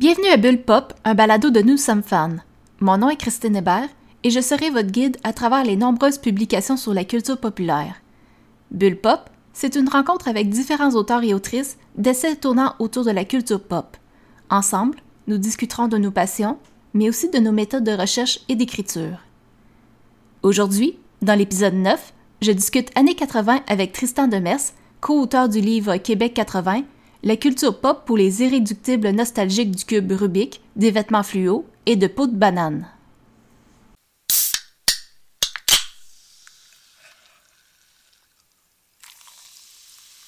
[0.00, 2.38] Bienvenue à Bulle Pop, un balado de Nous sommes fans.
[2.80, 3.90] Mon nom est Christine Hébert
[4.24, 7.96] et je serai votre guide à travers les nombreuses publications sur la culture populaire.
[8.70, 13.26] Bulle Pop, c'est une rencontre avec différents auteurs et autrices d'essais tournant autour de la
[13.26, 13.98] culture pop.
[14.48, 16.56] Ensemble, nous discuterons de nos passions,
[16.94, 19.18] mais aussi de nos méthodes de recherche et d'écriture.
[20.42, 24.72] Aujourd'hui, dans l'épisode 9, je discute années 80 avec Tristan Demers,
[25.02, 26.84] co-auteur du livre Québec 80,
[27.22, 32.06] La culture pop pour les irréductibles nostalgiques du cube Rubik, des vêtements fluo et de
[32.06, 32.88] peau de banane.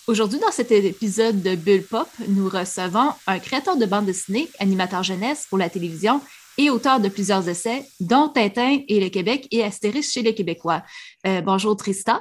[0.07, 5.03] Aujourd'hui, dans cet épisode de Bulle Pop, nous recevons un créateur de bande dessinée, animateur
[5.03, 6.21] jeunesse pour la télévision
[6.59, 10.83] et auteur de plusieurs essais, dont Tintin et le Québec et Astérix chez les Québécois.
[11.27, 12.21] Euh, bonjour Tristan.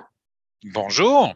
[0.63, 1.33] Bonjour.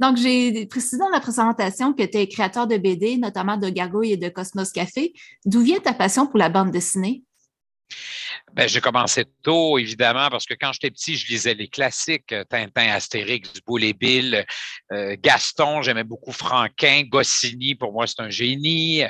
[0.00, 4.12] Donc, j'ai précisé dans la présentation que tu es créateur de BD, notamment de Gargouille
[4.12, 5.12] et de Cosmos Café.
[5.44, 7.22] D'où vient ta passion pour la bande dessinée?
[8.52, 12.44] Ben, j'ai commencé tôt, évidemment, parce que quand j'étais petit, je lisais les classiques, euh,
[12.44, 14.44] Tintin, Astérix, Boule et Bill,
[14.92, 19.02] euh, Gaston, j'aimais beaucoup Franquin, Goscinny, pour moi, c'est un génie.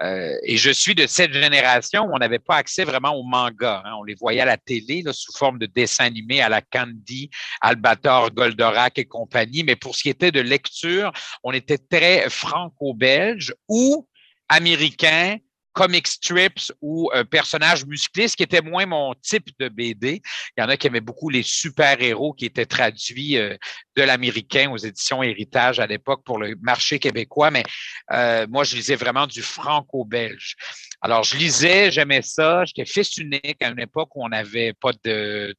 [0.00, 3.82] Euh, et je suis de cette génération où on n'avait pas accès vraiment aux mangas.
[3.84, 3.92] Hein.
[3.98, 7.28] On les voyait à la télé sous forme de dessins animés à la Candy,
[7.60, 9.64] Albator, Goldorak et compagnie.
[9.64, 14.08] Mais pour ce qui était de lecture, on était très franco-belge ou
[14.48, 15.36] américain,
[15.72, 20.22] comic strips ou un personnage musclé, ce qui était moins mon type de BD.
[20.56, 23.56] Il y en a qui aimaient beaucoup les super-héros qui étaient traduits euh,
[23.96, 27.64] de l'américain aux éditions Héritage à l'époque pour le marché québécois, mais
[28.12, 30.56] euh, moi, je lisais vraiment du franco-belge.
[31.00, 32.64] Alors, je lisais, j'aimais ça.
[32.64, 34.92] J'étais fils unique à une époque où on n'avait pas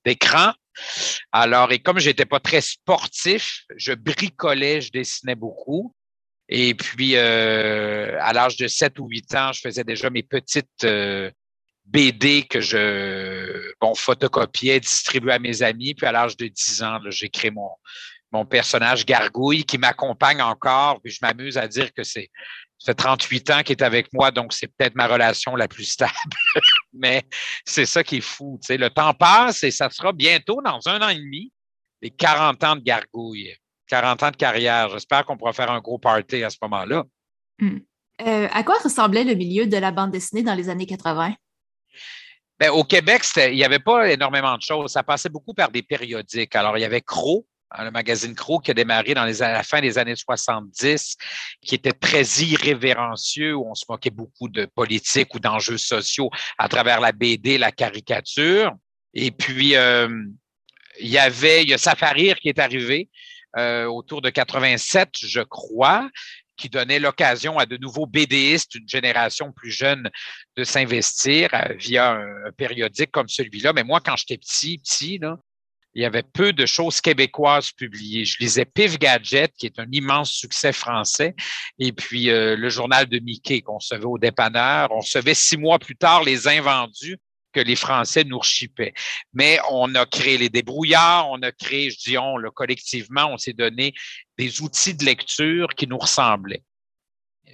[0.05, 0.53] d'écran.
[1.31, 5.93] Alors, et comme j'étais pas très sportif, je bricolais, je dessinais beaucoup.
[6.49, 10.83] Et puis, euh, à l'âge de 7 ou 8 ans, je faisais déjà mes petites
[10.83, 11.31] euh,
[11.85, 15.93] BD que je bon, photocopiais, distribuais à mes amis.
[15.93, 17.69] Puis, à l'âge de 10 ans, j'ai créé mon,
[18.31, 21.01] mon personnage Gargouille qui m'accompagne encore.
[21.01, 22.29] Puis, je m'amuse à dire que c'est
[22.83, 25.85] ça fait 38 ans qu'il est avec moi, donc c'est peut-être ma relation la plus
[25.85, 26.11] stable.
[26.93, 27.23] Mais
[27.65, 28.59] c'est ça qui est fou.
[28.67, 31.53] Le temps passe et ça sera bientôt, dans un an et demi,
[32.01, 33.55] les 40 ans de Gargouille.
[33.93, 34.89] 40 ans de carrière.
[34.89, 37.03] J'espère qu'on pourra faire un gros party à ce moment-là.
[37.59, 37.77] Hmm.
[38.25, 41.35] Euh, à quoi ressemblait le milieu de la bande dessinée dans les années 80?
[42.59, 44.91] Ben, au Québec, il n'y avait pas énormément de choses.
[44.91, 46.55] Ça passait beaucoup par des périodiques.
[46.55, 49.51] Alors, il y avait Crow, hein, le magazine Crow qui a démarré dans les, à
[49.51, 51.15] la fin des années 70,
[51.61, 56.67] qui était très irrévérencieux, où on se moquait beaucoup de politique ou d'enjeux sociaux à
[56.67, 58.71] travers la BD, la caricature.
[59.13, 60.09] Et puis, euh,
[60.99, 63.09] il y avait, il y a Safarir qui est arrivé,
[63.57, 66.09] euh, autour de 87, je crois,
[66.57, 70.09] qui donnait l'occasion à de nouveaux BDistes, une génération plus jeune,
[70.55, 73.73] de s'investir euh, via un, périodique comme celui-là.
[73.73, 75.19] Mais moi, quand j'étais petit, petit,
[75.95, 78.25] il y avait peu de choses québécoises publiées.
[78.25, 81.35] Je lisais Pif Gadget, qui est un immense succès français,
[81.79, 84.91] et puis euh, le journal de Mickey qu'on recevait au dépanneur.
[84.91, 87.19] On recevait six mois plus tard les invendus
[87.53, 88.93] que les Français nous rechippaient.
[89.33, 93.53] Mais on a créé les débrouillards, on a créé, je dis on, collectivement, on s'est
[93.53, 93.93] donné
[94.37, 96.63] des outils de lecture qui nous ressemblaient.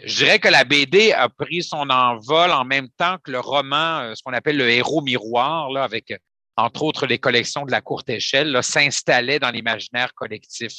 [0.06, 4.00] Je dirais que la BD a pris son envol en même temps que le roman,
[4.00, 6.14] euh, ce qu'on appelle le héros miroir, là, avec
[6.56, 10.74] entre autres les collections de la courte échelle, s'installait dans l'imaginaire collectif.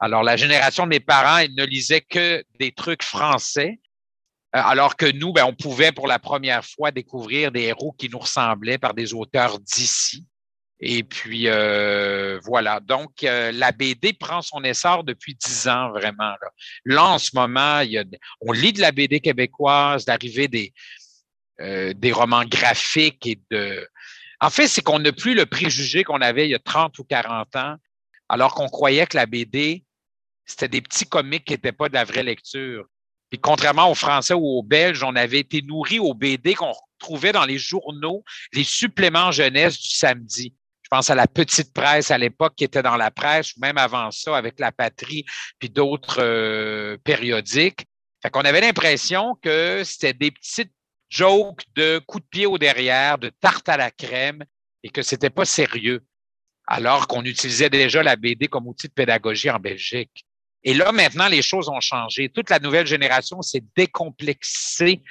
[0.00, 3.78] Alors, la génération de mes parents, ils ne lisaient que des trucs français
[4.54, 8.20] alors que nous, ben, on pouvait pour la première fois découvrir des héros qui nous
[8.20, 10.24] ressemblaient par des auteurs d'ici.
[10.78, 12.78] Et puis euh, voilà.
[12.78, 16.34] Donc, euh, la BD prend son essor depuis dix ans, vraiment.
[16.84, 17.82] Là, en ce moment,
[18.40, 20.72] on lit de la BD québécoise, l'arrivée des,
[21.58, 23.88] des romans graphiques et de.
[24.40, 27.04] En fait, c'est qu'on n'a plus le préjugé qu'on avait il y a 30 ou
[27.04, 27.76] 40 ans,
[28.28, 29.84] alors qu'on croyait que la BD,
[30.44, 32.86] c'était des petits comics qui n'étaient pas de la vraie lecture
[33.38, 37.44] contrairement aux Français ou aux Belges, on avait été nourris aux BD qu'on retrouvait dans
[37.44, 40.54] les journaux, les suppléments jeunesse du samedi.
[40.82, 43.78] Je pense à la petite presse à l'époque qui était dans la presse, ou même
[43.78, 45.24] avant ça avec la patrie,
[45.58, 47.86] puis d'autres euh, périodiques.
[48.22, 50.72] Fait qu'on avait l'impression que c'était des petites
[51.08, 54.44] jokes de coups de pied au derrière, de tarte à la crème,
[54.82, 56.04] et que c'était pas sérieux.
[56.66, 60.23] Alors qu'on utilisait déjà la BD comme outil de pédagogie en Belgique.
[60.64, 62.30] Et là, maintenant, les choses ont changé.
[62.30, 65.02] Toute la nouvelle génération s'est décomplexée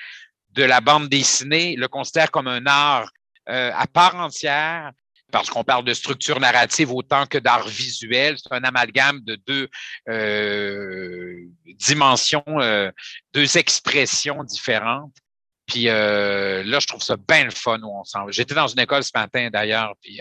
[0.53, 3.11] de la bande dessinée, le considère comme un art
[3.49, 4.91] euh, à part entière,
[5.31, 8.37] parce qu'on parle de structure narrative autant que d'art visuel.
[8.37, 9.67] C'est un amalgame de deux
[10.09, 11.35] euh,
[11.79, 12.91] dimensions, euh,
[13.33, 15.13] deux expressions différentes.
[15.65, 19.03] Puis là, je trouve ça bien le fun où on s'en J'étais dans une école
[19.03, 20.19] ce matin d'ailleurs, puis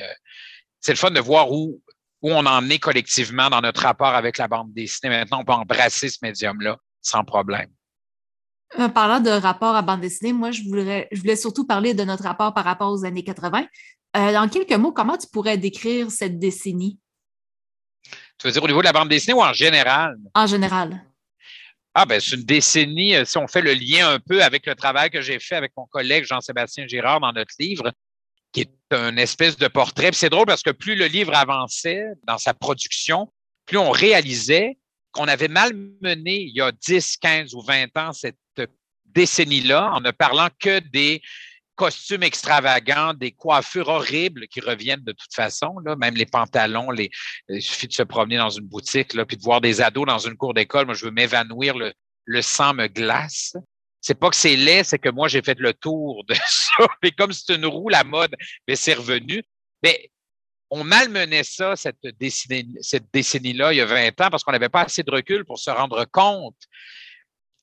[0.81, 1.83] c'est le fun de voir où,
[2.23, 5.11] où on en est collectivement dans notre rapport avec la bande dessinée.
[5.11, 7.69] Maintenant, on peut embrasser ce médium-là sans problème.
[8.79, 12.05] En parlant de rapport à bande dessinée, moi, je voulais, je voulais surtout parler de
[12.05, 13.67] notre rapport par rapport aux années 80.
[14.17, 16.99] Euh, dans quelques mots, comment tu pourrais décrire cette décennie?
[18.39, 20.17] Tu veux dire au niveau de la bande dessinée ou en général?
[20.35, 21.05] En général.
[21.95, 24.75] Ah, ben, c'est une décennie, euh, si on fait le lien un peu avec le
[24.75, 27.93] travail que j'ai fait avec mon collègue Jean-Sébastien Girard dans notre livre,
[28.53, 30.11] qui est un espèce de portrait.
[30.13, 33.33] c'est drôle parce que plus le livre avançait dans sa production,
[33.67, 34.79] plus on réalisait
[35.13, 38.37] qu'on avait mal mené il y a 10, 15 ou 20 ans cette
[39.07, 41.23] décennie-là en ne parlant que des
[41.75, 47.11] costumes extravagants, des coiffures horribles qui reviennent de toute façon, là, même les pantalons, les,
[47.49, 50.19] il suffit de se promener dans une boutique, là, puis de voir des ados dans
[50.19, 50.87] une cour d'école.
[50.87, 51.93] Moi, je veux m'évanouir, le,
[52.25, 53.57] le sang me glace.
[54.03, 56.87] C'est pas que c'est laid, c'est que moi, j'ai fait le tour de ça.
[57.03, 58.35] Et comme c'est une roue, la mode,
[58.69, 59.43] mais c'est revenu.
[59.83, 60.11] Mais
[60.69, 64.69] on malmenait ça, cette décennie, cette décennie-là, il y a 20 ans, parce qu'on n'avait
[64.69, 66.57] pas assez de recul pour se rendre compte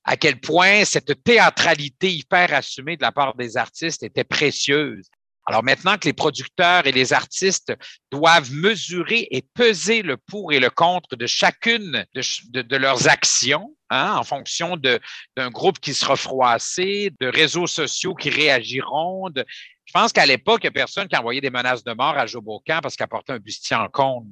[0.04, 5.08] à quel point cette théâtralité hyper assumée de la part des artistes était précieuse.
[5.46, 7.74] Alors maintenant que les producteurs et les artistes
[8.12, 14.16] doivent mesurer et peser le pour et le contre de chacune de, leurs actions, hein,
[14.16, 19.30] en fonction d'un groupe qui sera froissé, de réseaux sociaux qui réagiront.
[19.36, 22.26] je pense qu'à l'époque, il n'y a personne qui envoyait des menaces de mort à
[22.26, 24.26] Joe parce qu'il apportait un bustier en compte.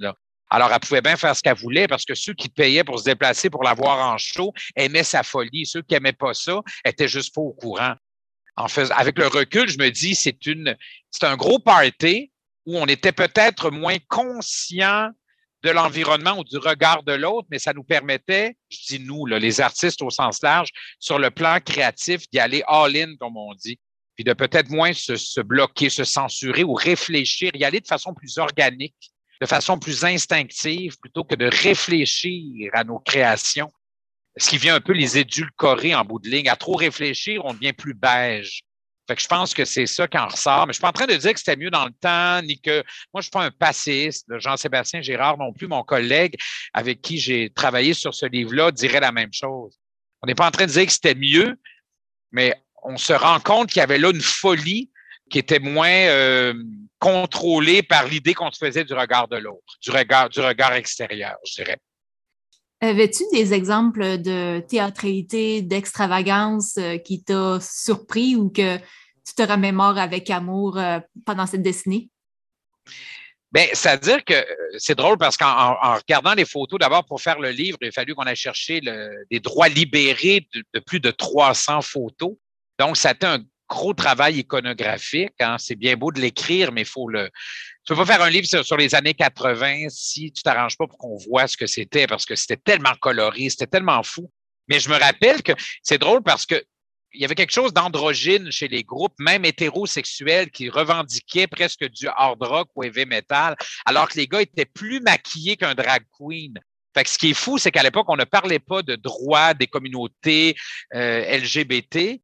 [0.50, 3.04] Alors, elle pouvait bien faire ce qu'elle voulait parce que ceux qui payaient pour se
[3.04, 5.66] déplacer pour la voir en show aimaient sa folie.
[5.66, 7.96] Ceux qui n'aimaient pas ça étaient juste pas au courant.
[8.56, 10.76] En fait, avec le recul, je me dis, c'est une,
[11.12, 12.32] c'est un gros party
[12.66, 15.10] où on était peut-être moins conscient
[15.68, 19.62] de l'environnement ou du regard de l'autre, mais ça nous permettait, je dis nous, les
[19.62, 20.70] artistes au sens large,
[21.00, 23.78] sur le plan créatif, d'y aller all-in, comme on dit,
[24.16, 28.14] puis de peut-être moins se, se bloquer, se censurer ou réfléchir, y aller de façon
[28.14, 28.96] plus organique
[29.42, 33.72] de façon plus instinctive plutôt que de réfléchir à nos créations,
[34.36, 36.50] ce qui vient un peu les édulcorer en bout de ligne.
[36.50, 38.64] À trop réfléchir, on devient plus beige.
[39.08, 40.68] Fait que je pense que c'est ça qui en ressort.
[40.68, 42.60] Mais je suis pas en train de dire que c'était mieux dans le temps, ni
[42.60, 42.84] que
[43.14, 44.28] moi, je suis pas un passiste.
[44.38, 46.36] Jean-Sébastien Gérard non plus, mon collègue
[46.74, 49.80] avec qui j'ai travaillé sur ce livre-là, dirait la même chose.
[50.22, 51.58] On n'est pas en train de dire que c'était mieux,
[52.32, 54.92] mais on se rend compte qu'il y avait là une folie
[55.30, 56.54] qui était moins euh,
[57.00, 61.36] contrôlé par l'idée qu'on se faisait du regard de l'autre, du regard, du regard extérieur,
[61.46, 61.78] je dirais.
[62.80, 69.98] Avais-tu des exemples de théâtralité, d'extravagance euh, qui t'a surpris ou que tu te remémores
[69.98, 72.12] avec amour euh, pendant cette décennie?
[73.52, 74.46] Bien, c'est-à-dire que
[74.78, 78.14] c'est drôle parce qu'en regardant les photos, d'abord pour faire le livre, il a fallu
[78.14, 78.82] qu'on aille chercher
[79.32, 82.34] des droits libérés de, de, plus de 300 photos.
[82.78, 85.34] Donc, ça a été un gros travail iconographique.
[85.40, 85.58] Hein.
[85.60, 87.30] C'est bien beau de l'écrire, mais il faut le.
[87.88, 90.98] Tu peux pas faire un livre sur, les années 80 si tu t'arranges pas pour
[90.98, 94.30] qu'on voit ce que c'était, parce que c'était tellement coloré, c'était tellement fou.
[94.68, 96.62] Mais je me rappelle que c'est drôle parce que
[97.14, 102.10] il y avait quelque chose d'androgyne chez les groupes, même hétérosexuels, qui revendiquaient presque du
[102.10, 103.56] hard rock ou heavy metal,
[103.86, 106.60] alors que les gars étaient plus maquillés qu'un drag queen.
[106.94, 109.54] Fait que ce qui est fou, c'est qu'à l'époque, on ne parlait pas de droits
[109.54, 110.56] des communautés
[110.94, 112.20] euh, LGBT,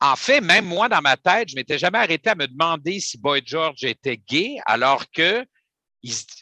[0.00, 3.18] en fait, même moi, dans ma tête, je m'étais jamais arrêté à me demander si
[3.18, 5.44] Boy George était gay, alors que,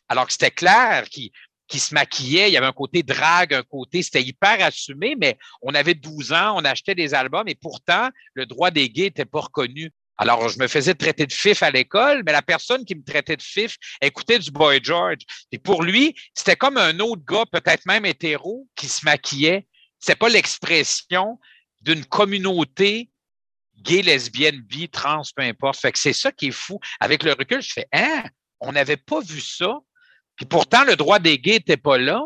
[0.08, 4.02] alors que c'était clair qu'il se maquillait, il y avait un côté drague, un côté,
[4.02, 8.44] c'était hyper assumé, mais on avait 12 ans, on achetait des albums et pourtant, le
[8.44, 9.90] droit des gays n'était pas reconnu.
[10.18, 13.36] Alors, je me faisais traiter de fif à l'école, mais la personne qui me traitait
[13.36, 15.18] de fif écoutait du Boy George.
[15.52, 19.66] Et pour lui, c'était comme un autre gars, peut-être même hétéro, qui se maquillait.
[19.98, 21.38] C'est pas l'expression
[21.82, 23.10] d'une communauté
[23.78, 25.86] gay, lesbienne, bi, trans, peu importe.
[25.94, 26.78] C'est ça qui est fou.
[27.00, 28.24] Avec le recul, je fais, hein,
[28.60, 29.78] on n'avait pas vu ça.
[30.36, 32.22] Puis pourtant, le droit des gays n'était pas là.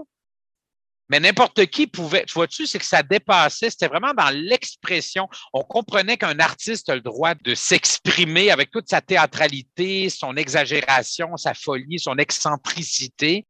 [1.09, 2.25] Mais n'importe qui pouvait.
[2.25, 3.71] Tu vois-tu, c'est que ça dépassait.
[3.71, 5.28] C'était vraiment dans l'expression.
[5.52, 11.37] On comprenait qu'un artiste a le droit de s'exprimer avec toute sa théâtralité, son exagération,
[11.37, 13.45] sa folie, son excentricité,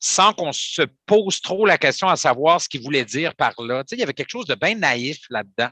[0.00, 3.84] sans qu'on se pose trop la question à savoir ce qu'il voulait dire par là.
[3.84, 5.70] Tu sais, il y avait quelque chose de bien naïf là-dedans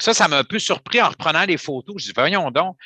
[0.00, 1.96] ça, ça m'a un peu surpris en reprenant les photos.
[1.98, 2.76] Je dis, voyons donc,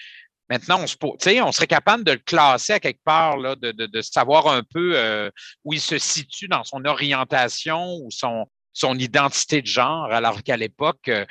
[0.48, 0.96] maintenant, on, se,
[1.42, 4.62] on serait capable de le classer à quelque part, là, de, de, de savoir un
[4.62, 5.30] peu euh,
[5.64, 10.56] où il se situe dans son orientation ou son, son identité de genre, alors qu'à
[10.56, 11.24] l'époque, euh,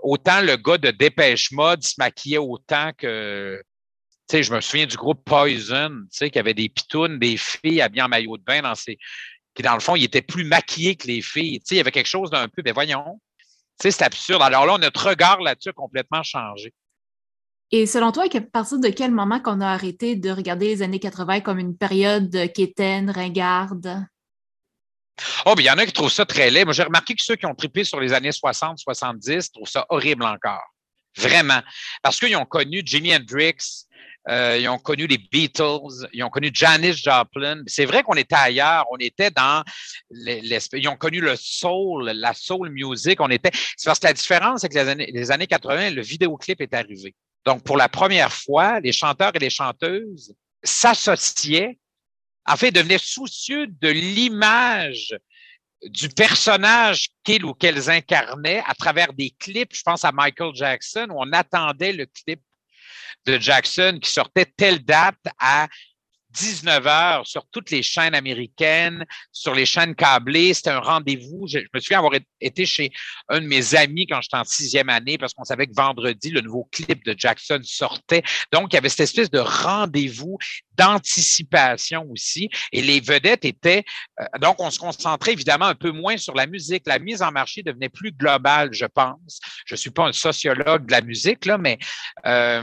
[0.00, 3.62] autant le gars de Dépêche Mode se maquillait autant que.
[4.28, 7.36] Tu sais, je me souviens du groupe Poison, tu sais, qui avait des pitounes, des
[7.36, 8.98] filles habillées en maillot de bain dans ses.
[9.54, 11.60] qui, dans le fond, ils étaient plus maquillés que les filles.
[11.60, 13.20] Tu sais, il y avait quelque chose d'un peu, ben voyons,
[13.82, 14.42] sais, c'est absurde.
[14.42, 16.72] Alors là, notre regard là-dessus a complètement changé.
[17.72, 21.00] Et selon toi, à partir de quel moment qu'on a arrêté de regarder les années
[21.00, 24.06] 80 comme une période quétaine, ringarde?
[25.46, 26.64] Oh, bien, il y en a qui trouvent ça très laid.
[26.64, 29.86] Moi, j'ai remarqué que ceux qui ont trippé sur les années 60, 70 trouvent ça
[29.88, 30.64] horrible encore.
[31.16, 31.60] Vraiment.
[32.02, 33.86] Parce qu'ils ont connu Jimi Hendrix,
[34.28, 37.62] euh, ils ont connu les Beatles, ils ont connu Janis Joplin.
[37.66, 39.62] C'est vrai qu'on était ailleurs, on était dans
[40.10, 40.80] l'espèce.
[40.80, 43.20] Ils ont connu le soul, la soul music.
[43.20, 43.50] On était.
[43.76, 46.74] C'est parce que la différence, c'est que les années, les années 80, le vidéoclip est
[46.74, 47.14] arrivé.
[47.44, 51.78] Donc, pour la première fois, les chanteurs et les chanteuses s'associaient,
[52.46, 55.16] en fait, devenaient soucieux de l'image
[55.84, 59.74] du personnage qu'ils ou qu'elles incarnaient à travers des clips.
[59.76, 62.40] Je pense à Michael Jackson, où on attendait le clip
[63.26, 65.68] de Jackson qui sortait telle date à
[66.36, 70.54] 19 heures sur toutes les chaînes américaines, sur les chaînes câblées.
[70.54, 71.46] C'était un rendez-vous.
[71.48, 72.90] Je, me souviens avoir été chez
[73.28, 76.42] un de mes amis quand j'étais en sixième année parce qu'on savait que vendredi, le
[76.42, 78.22] nouveau clip de Jackson sortait.
[78.52, 80.38] Donc, il y avait cette espèce de rendez-vous
[80.74, 82.50] d'anticipation aussi.
[82.72, 83.84] Et les vedettes étaient,
[84.20, 86.82] euh, donc on se concentrait évidemment un peu moins sur la musique.
[86.86, 89.40] La mise en marché devenait plus globale, je pense.
[89.64, 91.78] Je suis pas un sociologue de la musique, là, mais
[92.26, 92.62] euh,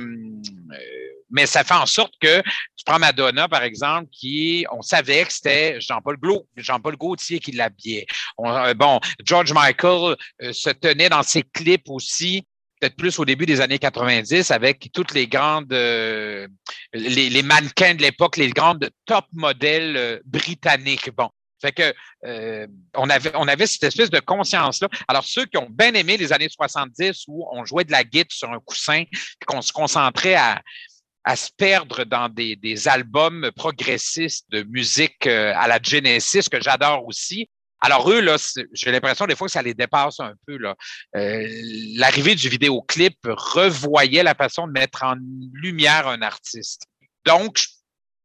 [1.33, 5.33] mais ça fait en sorte que tu prends Madonna, par exemple, qui, on savait que
[5.33, 6.17] c'était Jean-Paul
[6.55, 8.05] Jean-Paul Gaultier qui l'habillait.
[8.39, 12.45] Euh, bon, George Michael euh, se tenait dans ses clips aussi
[12.79, 16.47] peut-être plus au début des années 90 avec toutes les grandes, euh,
[16.93, 21.09] les, mannequins de l'époque, les grandes top modèles britanniques.
[21.15, 21.29] Bon.
[21.61, 21.93] Fait que
[22.97, 24.89] on avait on avait cette espèce de conscience là.
[25.07, 28.31] Alors ceux qui ont bien aimé les années 70 où on jouait de la guitare
[28.31, 29.05] sur un coussin,
[29.47, 30.61] qu'on se concentrait à
[31.23, 36.61] à se perdre dans des, des albums progressistes de musique euh, à la Genesis que
[36.61, 37.49] j'adore aussi.
[37.79, 38.37] Alors eux, là,
[38.71, 40.57] j'ai l'impression des fois que ça les dépasse un peu.
[40.57, 41.47] Euh,
[41.97, 45.15] l'arrivée du vidéoclip revoyait la façon de mettre en
[45.53, 46.83] lumière un artiste.
[47.25, 47.61] Donc,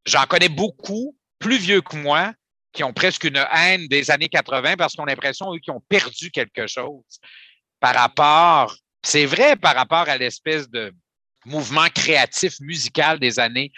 [0.07, 2.33] j'en connais beaucoup, plus vieux que moi,
[2.73, 5.83] qui ont presque une haine des années 80 parce qu'on a l'impression, eux, qu'ils ont
[5.89, 7.03] perdu quelque chose
[7.81, 10.93] par rapport, c'est vrai par rapport à l'espèce de,
[11.49, 13.73] mouvement créatif musical des années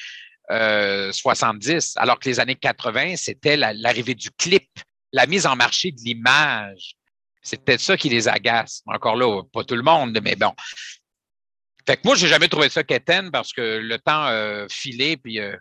[0.51, 4.69] 70, euh, alors que les années 80, c'était l'arrivée du clip,
[5.13, 6.95] la mise en marché de l'image.
[7.43, 8.83] C'est peut-être ça qui les agace.
[8.87, 10.53] Encore là, pas tout le monde, mais bon.
[11.87, 15.41] Fait que moi, j'ai jamais trouvé ça quétaine parce que le temps euh, filé, puis
[15.41, 15.57] euh,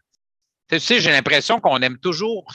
[0.69, 2.45] tu sais, j'ai l'impression qu'on aime toujours,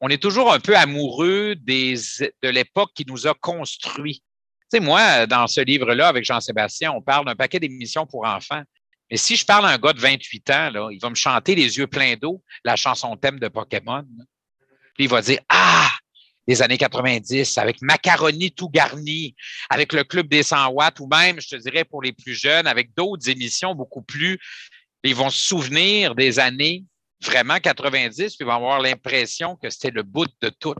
[0.00, 4.22] on est toujours un peu amoureux de l'époque qui nous a construits.
[4.70, 8.62] Tu sais, moi, dans ce livre-là, avec Jean-Sébastien, on parle d'un paquet d'émissions pour enfants.
[9.10, 11.78] Mais si je parle à un gars de 28 ans, il va me chanter les
[11.78, 14.04] yeux pleins d'eau la chanson thème de Pokémon.
[14.94, 15.90] Puis il va dire Ah,
[16.48, 19.34] les années 90, avec macaroni tout garni,
[19.70, 22.66] avec le Club des 100 watts, ou même, je te dirais, pour les plus jeunes,
[22.66, 24.38] avec d'autres émissions beaucoup plus.
[25.04, 26.84] Ils vont se souvenir des années
[27.22, 30.74] vraiment 90, puis ils vont avoir l'impression que c'était le bout de tout.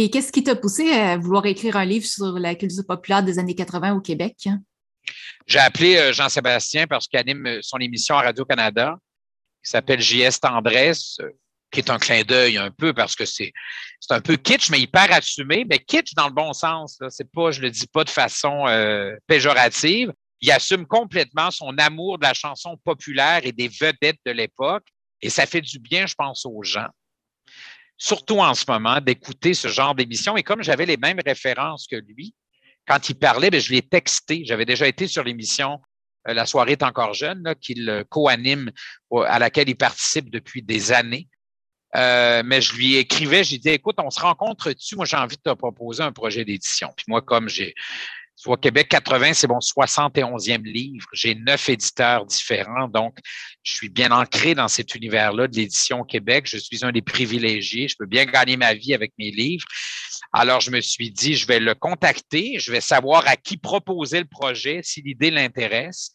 [0.00, 3.40] Et qu'est-ce qui t'a poussé à vouloir écrire un livre sur la culture populaire des
[3.40, 4.48] années 80 au Québec?
[5.44, 8.96] J'ai appelé euh, Jean-Sébastien parce qu'il anime euh, son émission à Radio-Canada
[9.60, 11.30] qui s'appelle JS Tendresse, euh,
[11.72, 13.52] qui est un clin d'œil un peu parce que c'est
[14.10, 15.66] un peu kitsch, mais hyper assumé.
[15.68, 17.00] Mais kitsch dans le bon sens.
[17.10, 18.66] C'est pas, je le dis pas de façon
[19.26, 20.12] péjorative.
[20.40, 24.86] Il assume complètement son amour de la chanson populaire et des vedettes de l'époque.
[25.20, 26.86] Et ça fait du bien, je pense, aux gens
[27.98, 30.36] surtout en ce moment, d'écouter ce genre d'émission.
[30.36, 32.34] Et comme j'avais les mêmes références que lui,
[32.86, 34.42] quand il parlait, bien, je l'ai texté.
[34.44, 35.80] J'avais déjà été sur l'émission
[36.28, 38.70] euh, La soirée est encore jeune, qu'il co-anime,
[39.26, 41.28] à laquelle il participe depuis des années.
[41.96, 44.96] Euh, mais je lui écrivais, j'ai dit, écoute, on se rencontre-tu?
[44.96, 46.92] Moi, j'ai envie de te proposer un projet d'édition.
[46.96, 47.74] Puis moi, comme j'ai
[48.40, 51.08] Soit Québec 80, c'est mon 71e livre.
[51.12, 53.18] J'ai neuf éditeurs différents, donc
[53.64, 56.46] je suis bien ancré dans cet univers-là de l'édition Québec.
[56.48, 57.88] Je suis un des privilégiés.
[57.88, 59.66] Je peux bien gagner ma vie avec mes livres.
[60.32, 64.20] Alors, je me suis dit, je vais le contacter, je vais savoir à qui proposer
[64.20, 66.12] le projet, si l'idée l'intéresse.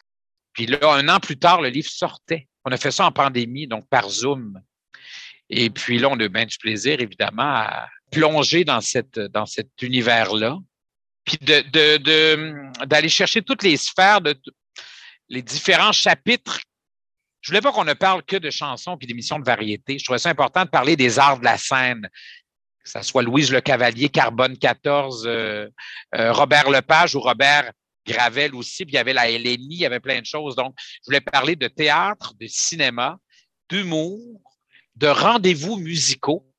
[0.54, 2.48] Puis là, un an plus tard, le livre sortait.
[2.64, 4.62] On a fait ça en pandémie, donc par Zoom.
[5.50, 9.20] Et puis là, on a bien du plaisir, évidemment, à plonger dans, cet
[9.82, 10.58] univers-là
[11.24, 14.36] puis d'aller de, de, chercher toutes les sphères de
[15.30, 16.60] les différents chapitres.
[17.42, 19.98] Je voulais pas qu'on ne parle que de chansons puis d'émissions de variété.
[19.98, 22.08] Je trouvais ça important de parler des arts de la scène,
[22.84, 25.68] que ce soit Louise Le Cavalier, Carbone 14, euh,
[26.16, 27.72] euh, Robert Lepage ou Robert
[28.06, 28.86] Gravel aussi.
[28.86, 30.56] Puis il y avait la Hélénie, il y avait plein de choses.
[30.56, 33.18] Donc, je voulais parler de théâtre, de cinéma,
[33.70, 34.42] d'humour,
[34.96, 36.53] de rendez-vous musicaux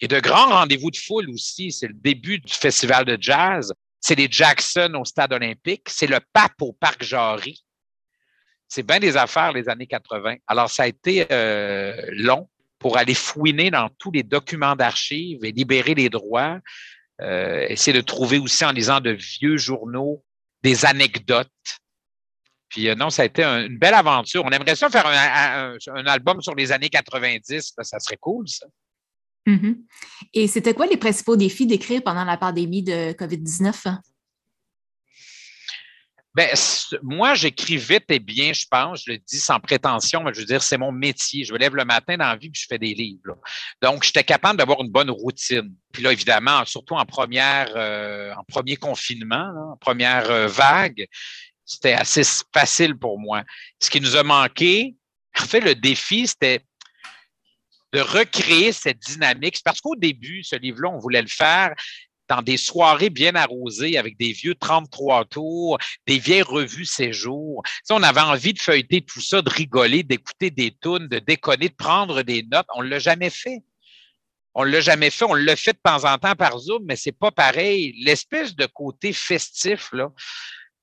[0.00, 1.72] et de grands rendez-vous de foule aussi.
[1.72, 3.72] C'est le début du festival de jazz.
[4.00, 5.88] C'est les Jackson au Stade olympique.
[5.88, 7.64] C'est le pape au Parc Jarry.
[8.68, 10.36] C'est bien des affaires, les années 80.
[10.46, 15.52] Alors, ça a été euh, long pour aller fouiner dans tous les documents d'archives et
[15.52, 16.58] libérer les droits.
[17.20, 20.22] Euh, essayer de trouver aussi en lisant de vieux journaux
[20.62, 21.48] des anecdotes.
[22.68, 24.44] Puis euh, non, ça a été une belle aventure.
[24.44, 27.74] On aimerait ça faire un, album sur les années 90.
[27.80, 28.66] ça serait cool, ça.
[29.46, 29.76] Mm-hmm.
[30.34, 33.98] Et c'était quoi les principaux défis d'écrire pendant la pandémie de COVID-19?
[36.38, 36.50] Ben,
[37.02, 39.02] moi, j'écris vite et bien, je pense.
[39.04, 41.44] Je le dis sans prétention, mais je veux dire, c'est mon métier.
[41.44, 43.38] Je me lève le matin dans la vie puis je fais des livres.
[43.82, 45.74] Donc, j'étais capable d'avoir une bonne routine.
[45.92, 51.08] Puis là, évidemment, surtout en première, euh, en premier confinement, en première euh, vague,
[51.64, 52.22] c'était assez
[52.54, 53.42] facile pour moi.
[53.80, 54.94] Ce qui nous a manqué,
[55.40, 56.60] en fait, le défi, c'était
[57.92, 59.60] de recréer cette dynamique.
[59.64, 61.74] Parce qu'au début, ce livre-là, on voulait le faire
[62.28, 67.62] dans des soirées bien arrosées avec des vieux 33 tours, des vieilles revues séjours.
[67.84, 71.70] Si on avait envie de feuilleter tout ça, de rigoler, d'écouter des tunes, de déconner,
[71.70, 72.66] de prendre des notes.
[72.76, 73.62] On ne l'a jamais fait.
[74.54, 75.24] On ne l'a jamais fait.
[75.24, 77.94] On le fait de temps en temps par Zoom, mais c'est pas pareil.
[78.04, 80.10] L'espèce de côté festif, là,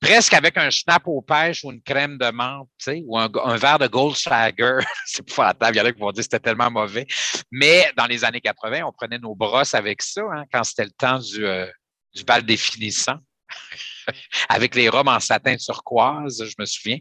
[0.00, 2.68] presque avec un schnapp aux pêches ou une crème de menthe,
[3.04, 4.78] ou un, verre de Goldschlager.
[5.06, 5.70] c'est pas la.
[5.70, 7.06] Il y en a qui vont dire que c'était tellement mauvais.
[7.50, 10.90] Mais dans les années 80, on prenait nos brosses avec ça hein, quand c'était le
[10.90, 11.66] temps du, euh,
[12.14, 13.18] du bal définissant.
[14.48, 16.98] avec les robes en satin turquoise, je me souviens,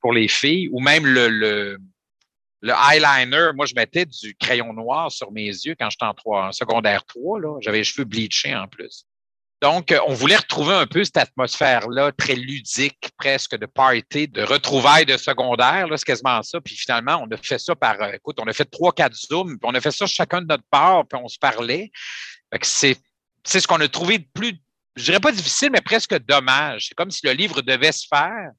[0.00, 1.78] pour les filles, ou même le, le,
[2.62, 3.50] le eyeliner.
[3.54, 7.40] Moi, je mettais du crayon noir sur mes yeux quand j'étais en, en secondaire 3.
[7.60, 9.04] J'avais les cheveux bleachés en plus.
[9.60, 14.42] Donc, euh, on voulait retrouver un peu cette atmosphère-là, très ludique, presque de party, de
[14.42, 16.60] retrouvailles de secondaire, c'est quasiment ça.
[16.62, 19.58] Puis finalement, on a fait ça par, euh, écoute, on a fait trois, quatre zooms,
[19.58, 21.90] puis on a fait ça chacun de notre part, puis on se parlait.
[22.62, 22.96] C'est
[23.44, 24.58] ce qu'on a trouvé de plus,
[24.96, 26.86] je dirais pas difficile, mais presque dommage.
[26.88, 28.50] C'est comme si le livre devait se faire,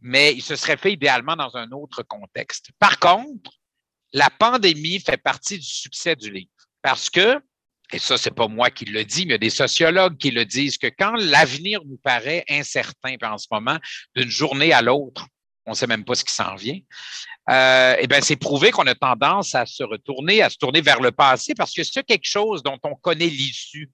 [0.00, 2.70] mais il se serait fait idéalement dans un autre contexte.
[2.78, 3.50] Par contre,
[4.14, 7.38] la pandémie fait partie du succès du livre parce que
[7.92, 10.30] et ça, c'est pas moi qui le dis, mais il y a des sociologues qui
[10.30, 13.78] le disent, que quand l'avenir nous paraît incertain en ce moment,
[14.16, 15.26] d'une journée à l'autre,
[15.66, 16.78] on ne sait même pas ce qui s'en vient,
[17.50, 21.00] euh, eh bien, c'est prouvé qu'on a tendance à se retourner, à se tourner vers
[21.00, 23.90] le passé, parce que c'est quelque chose dont on connaît l'issue.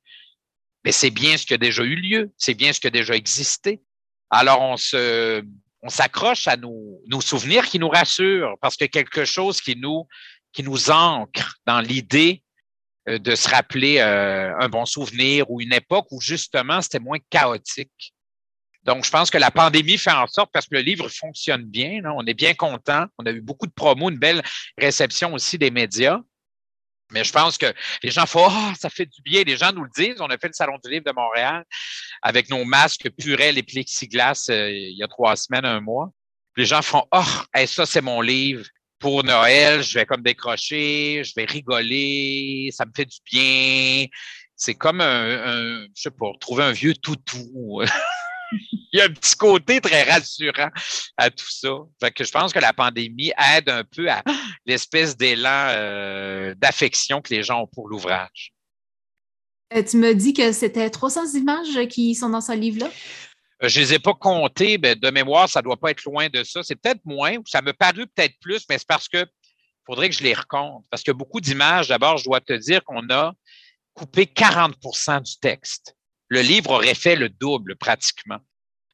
[0.85, 3.15] Mais c'est bien ce qui a déjà eu lieu, c'est bien ce qui a déjà
[3.15, 3.83] existé.
[4.31, 5.45] Alors, on se,
[5.83, 10.07] on s'accroche à nos, nos, souvenirs qui nous rassurent, parce que quelque chose qui nous,
[10.53, 12.43] qui nous ancre dans l'idée
[13.19, 18.15] de se rappeler euh, un bon souvenir ou une époque où justement c'était moins chaotique.
[18.85, 22.01] Donc, je pense que la pandémie fait en sorte, parce que le livre fonctionne bien,
[22.17, 24.43] on est bien content, on a eu beaucoup de promos, une belle
[24.79, 26.19] réception aussi des médias.
[27.13, 27.67] Mais je pense que
[28.03, 29.43] les gens font oh, ça fait du bien.
[29.43, 30.21] Les gens nous le disent.
[30.21, 31.65] On a fait le Salon du livre de Montréal
[32.23, 36.11] avec nos masques purels et plexiglas euh, il y a trois semaines, un mois.
[36.57, 38.65] Les gens font Oh, ça, c'est mon livre
[39.01, 44.07] pour Noël, je vais comme décrocher, je vais rigoler, ça me fait du bien.
[44.55, 47.83] C'est comme un, je sais pas, trouver un vieux toutou.
[48.93, 50.69] Il y a un petit côté très rassurant
[51.17, 51.71] à tout ça.
[52.01, 54.23] Fait que je pense que la pandémie aide un peu à
[54.67, 58.53] l'espèce d'élan euh, d'affection que les gens ont pour l'ouvrage.
[59.73, 62.91] Euh, tu me dis que c'était 300 images qui sont dans ce livre-là?
[63.63, 66.05] Euh, je ne les ai pas comptés, mais de mémoire, ça ne doit pas être
[66.05, 66.63] loin de ça.
[66.63, 69.27] C'est peut-être moins, ça me paru peut-être plus, mais c'est parce que
[69.87, 70.87] faudrait que je les recompte.
[70.91, 73.33] Parce que beaucoup d'images, d'abord, je dois te dire qu'on a
[73.95, 75.97] coupé 40% du texte.
[76.29, 78.39] Le livre aurait fait le double pratiquement.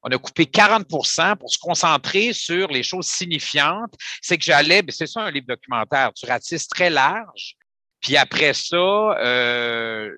[0.03, 3.93] On a coupé 40% pour se concentrer sur les choses signifiantes.
[4.23, 7.57] C'est que j'allais, ben, c'est ça un livre documentaire, tu ratisses très large.
[8.01, 10.17] Puis après ça, euh,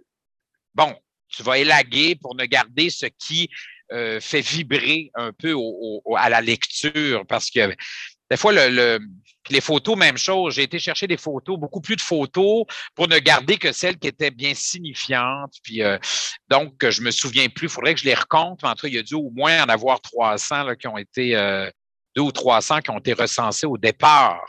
[0.74, 0.94] bon,
[1.28, 3.48] tu vas élaguer pour ne garder ce qui
[3.92, 5.54] euh, fait vibrer un peu
[6.16, 7.74] à la lecture parce que
[8.30, 8.98] des fois, le,
[9.50, 10.54] les photos, même chose.
[10.54, 14.08] J'ai été chercher des photos, beaucoup plus de photos pour ne garder que celles qui
[14.08, 15.54] étaient bien signifiantes.
[15.62, 15.98] Puis euh,
[16.48, 17.66] donc, je me souviens plus.
[17.66, 18.62] Il faudrait que je les recompte.
[18.62, 20.86] Mais en tout cas, il y a dû au moins en avoir 300 là, qui
[20.86, 21.70] ont été, euh,
[22.14, 24.44] deux ou 300 qui ont été recensés au départ.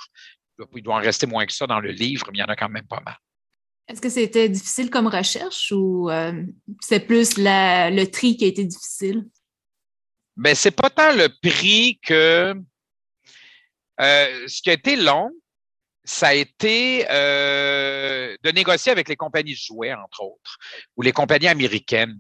[0.76, 2.56] Il doit en rester moins que ça dans le livre, mais il y en a
[2.56, 3.16] quand même pas mal.
[3.90, 6.44] Est-ce que c'était difficile comme recherche ou euh,
[6.80, 9.28] c'est plus le tri qui a été difficile?
[10.38, 12.54] Ben, c'est pas tant le prix que
[14.00, 15.32] euh, ce qui a été long,
[16.04, 20.58] ça a été euh, de négocier avec les compagnies de jouets, entre autres,
[20.96, 22.16] ou les compagnies américaines.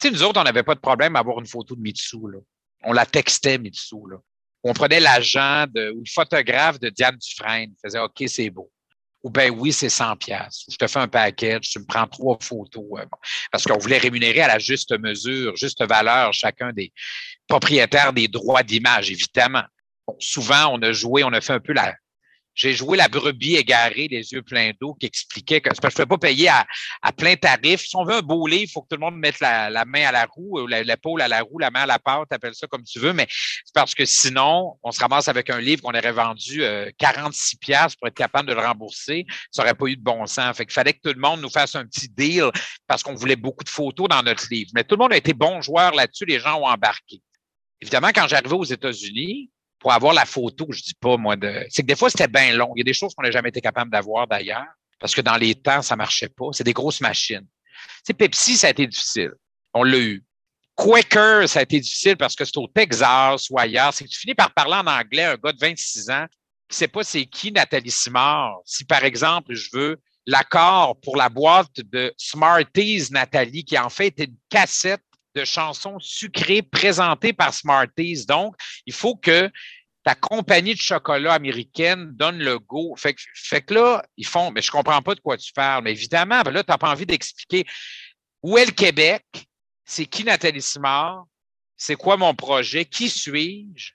[0.00, 2.18] Tu sais, nous autres, on n'avait pas de problème à avoir une photo de Mitsu.
[2.32, 2.40] Là.
[2.82, 3.94] On la textait, Mitsu.
[4.10, 4.16] Là.
[4.64, 7.72] On prenait l'agent ou le photographe de Diane Dufresne.
[7.76, 8.72] On faisait OK, c'est beau
[9.26, 10.64] ou ben oui, c'est 100 pièces.
[10.70, 12.84] Je te fais un package, tu me prends trois photos.
[13.50, 16.92] parce qu'on voulait rémunérer à la juste mesure, juste valeur chacun des
[17.48, 19.64] propriétaires des droits d'image, évidemment.
[20.20, 21.92] souvent, on a joué, on a fait un peu la,
[22.56, 26.06] j'ai joué la brebis égarée, les yeux pleins d'eau, qui expliquait que, je ne peux
[26.06, 26.66] pas payer à,
[27.16, 27.82] plein tarif.
[27.82, 30.06] Si on veut un beau livre, il faut que tout le monde mette la, main
[30.06, 32.66] à la roue, ou l'épaule à la roue, la main à la pâte, appelle ça
[32.66, 35.90] comme tu veux, mais c'est parce que sinon, on se ramasse avec un livre qu'on
[35.90, 36.62] aurait vendu
[36.98, 39.26] 46 euh, pièces pour être capable de le rembourser.
[39.50, 40.56] Ça n'aurait pas eu de bon sens.
[40.56, 42.50] Fait qu'il fallait que tout le monde nous fasse un petit deal
[42.86, 44.70] parce qu'on voulait beaucoup de photos dans notre livre.
[44.74, 47.20] Mais tout le monde a été bon joueur là-dessus, les gens ont embarqué.
[47.80, 51.64] Évidemment, quand j'arrivais aux États-Unis, pour avoir la photo, je dis pas, moi, de.
[51.68, 52.72] C'est que des fois, c'était bien long.
[52.74, 54.66] Il y a des choses qu'on n'a jamais été capable d'avoir d'ailleurs,
[54.98, 56.46] parce que dans les temps, ça marchait pas.
[56.52, 57.46] C'est des grosses machines.
[58.04, 59.32] C'est Pepsi, ça a été difficile.
[59.74, 60.24] On l'a eu.
[60.74, 63.94] Quaker, ça a été difficile parce que c'est au Texas ou ailleurs.
[63.94, 66.26] C'est que tu finis par parler en anglais un gars de 26 ans
[66.68, 68.58] qui ne sait pas c'est qui Nathalie Simard.
[68.64, 74.08] Si, par exemple, je veux l'accord pour la boîte de Smarties Nathalie, qui en fait
[74.08, 75.00] était une cassette
[75.36, 78.26] de chansons sucrées présentées par Smarties.
[78.26, 79.50] Donc, il faut que
[80.02, 82.94] ta compagnie de chocolat américaine donne le go.
[82.96, 85.84] Fait que, là, ils font, mais je comprends pas de quoi tu parles.
[85.84, 87.66] Mais évidemment, ben là, tu n'as pas envie d'expliquer
[88.42, 89.24] où est le Québec,
[89.84, 91.26] c'est qui Nathalie Simard,
[91.76, 93.92] c'est quoi mon projet, qui suis-je?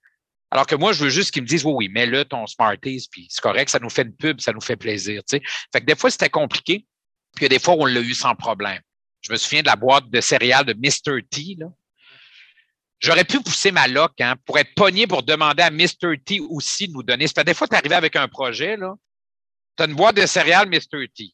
[0.51, 3.27] Alors que moi, je veux juste qu'ils me disent, oui, oui, mets-le ton Smarties, puis
[3.29, 5.23] c'est correct, ça nous fait une pub, ça nous fait plaisir.
[5.23, 5.43] Tu sais.
[5.71, 6.85] Fait que des fois, c'était compliqué,
[7.35, 8.81] puis des fois, on l'a eu sans problème.
[9.21, 11.21] Je me souviens de la boîte de céréales de Mr.
[11.29, 11.57] T.
[12.99, 16.17] J'aurais pu pousser ma loc hein, pour être pogné pour demander à Mr.
[16.23, 17.25] T aussi de nous donner.
[17.45, 21.07] Des fois, tu arrives avec un projet, tu as une boîte de céréales Mr.
[21.15, 21.33] T.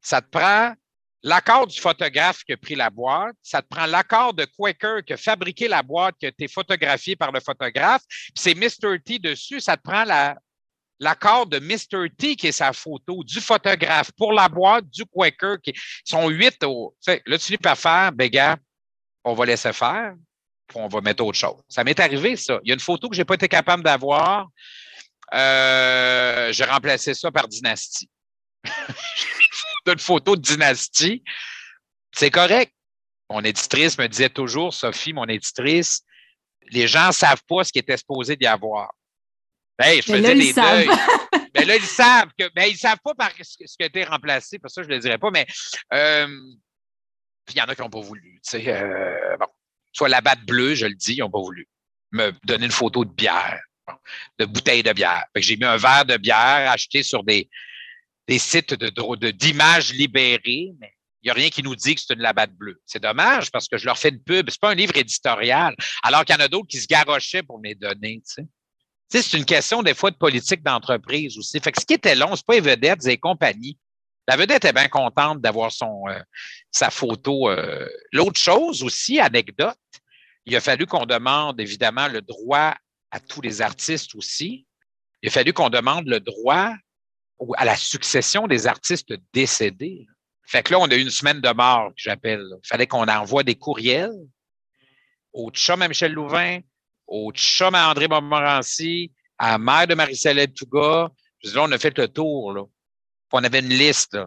[0.00, 0.74] Ça te prend
[1.22, 5.12] l'accord du photographe qui a pris la boîte, ça te prend l'accord de Quaker qui
[5.14, 9.00] a fabriqué la boîte, qui a été photographiée par le photographe, puis c'est Mr.
[9.04, 10.36] T dessus, ça te prend la,
[10.98, 12.08] l'accord de Mr.
[12.16, 16.62] T, qui est sa photo, du photographe, pour la boîte, du Quaker, qui sont huit
[16.64, 16.94] au.
[17.06, 18.56] Là, tu finis par faire, ben, gars,
[19.24, 20.14] on va laisser faire,
[20.66, 21.60] puis on va mettre autre chose.
[21.68, 22.58] Ça m'est arrivé, ça.
[22.64, 24.48] Il y a une photo que je n'ai pas été capable d'avoir.
[25.34, 28.08] Euh, j'ai remplacé ça par Dynastie.
[29.86, 31.22] une photo de Dynastie.
[32.12, 32.72] C'est correct.
[33.30, 36.02] Mon éditrice me disait toujours, Sophie, mon éditrice,
[36.70, 38.92] les gens ne savent pas ce qui était supposé d'y avoir.
[39.78, 40.88] Ben, je faisais des deuils.
[41.54, 42.44] mais là, ils savent que.
[42.56, 45.00] Mais ils savent pas par ce qui a été remplacé, que ça, je ne le
[45.00, 45.46] dirais pas, mais
[45.92, 46.28] euh,
[47.48, 48.40] il y en a qui n'ont pas voulu.
[48.42, 49.46] Tu sais, euh, bon.
[49.92, 51.66] Soit la batte bleue, je le dis, ils n'ont pas voulu
[52.12, 53.60] me donner une photo de bière,
[54.38, 55.24] de bouteille de bière.
[55.36, 57.48] J'ai mis un verre de bière acheté sur des,
[58.28, 62.14] des sites de, d'images libérées, mais il n'y a rien qui nous dit que c'est
[62.14, 62.80] une labatte bleue.
[62.86, 64.48] C'est dommage parce que je leur fais une pub.
[64.50, 67.58] C'est pas un livre éditorial, alors qu'il y en a d'autres qui se garochaient pour
[67.58, 68.22] me les donner.
[68.26, 68.46] Tu sais
[69.08, 71.60] c'est une question des fois de politique d'entreprise aussi.
[71.60, 73.78] Fait que ce qui était long, c'est pas les vedettes et compagnie.
[74.28, 76.20] La vedette est bien contente d'avoir son euh,
[76.72, 77.48] sa photo.
[77.48, 77.88] Euh.
[78.12, 79.78] L'autre chose aussi, anecdote,
[80.44, 82.74] il a fallu qu'on demande évidemment le droit
[83.10, 84.66] à tous les artistes aussi.
[85.22, 86.72] Il a fallu qu'on demande le droit
[87.56, 90.06] à la succession des artistes décédés.
[90.44, 92.44] Fait que là, on a eu une semaine de mort, que j'appelle.
[92.62, 94.14] Il fallait qu'on envoie des courriels
[95.32, 96.60] au chum à Michel Louvain,
[97.06, 101.08] au chum à André Montmorency, à la mère de Marie-Céleste Touga.
[101.44, 102.52] Je là, on a fait le tour.
[102.52, 102.62] Là.
[103.32, 104.18] on avait une liste.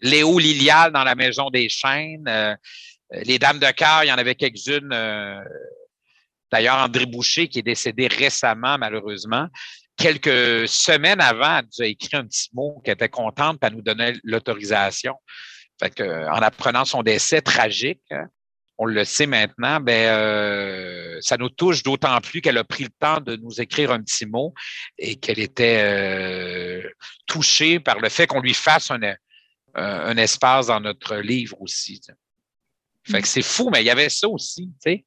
[0.00, 2.24] Léo Lilial dans la Maison des Chaînes.
[2.28, 2.54] Euh,
[3.10, 4.92] les Dames de cœur, il y en avait quelques-unes.
[4.92, 5.40] Euh,
[6.50, 9.48] d'ailleurs, André Boucher, qui est décédé récemment, malheureusement.
[9.96, 13.76] Quelques semaines avant, elle nous a écrit un petit mot qu'elle était contente, puis elle
[13.76, 15.14] nous donnait l'autorisation.
[15.80, 18.26] Fait que, en apprenant son décès tragique, hein,
[18.78, 22.90] on le sait maintenant, ben, euh, ça nous touche d'autant plus qu'elle a pris le
[22.90, 24.52] temps de nous écrire un petit mot
[24.98, 26.82] et qu'elle était euh,
[27.26, 29.00] touchée par le fait qu'on lui fasse un,
[29.74, 32.00] un, espace dans notre livre aussi.
[33.04, 35.04] Fait que c'est fou, mais il y avait ça aussi, tu sais.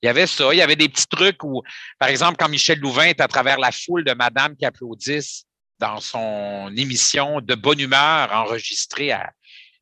[0.00, 0.52] Il y avait ça.
[0.52, 1.62] Il y avait des petits trucs où,
[1.98, 5.44] par exemple, quand Michel Louvain est à travers la foule de Madame qui applaudissent
[5.80, 9.32] dans son émission de bonne humeur enregistrée à,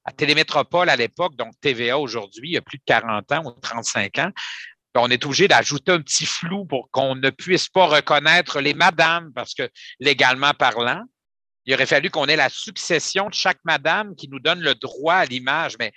[0.07, 3.51] à Télémétropole à l'époque, donc TVA aujourd'hui, il y a plus de 40 ans ou
[3.61, 4.31] 35 ans,
[4.95, 8.73] ben, on est obligé d'ajouter un petit flou pour qu'on ne puisse pas reconnaître les
[8.73, 9.69] madames, parce que
[10.01, 11.03] légalement parlant,
[11.67, 15.17] il aurait fallu qu'on ait la succession de chaque madame qui nous donne le droit
[15.17, 15.77] à l'image.
[15.81, 15.93] Mais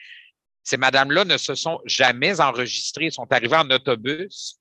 [0.64, 4.58] ces madames-là ne se sont jamais enregistrées, sont arrivées en autobus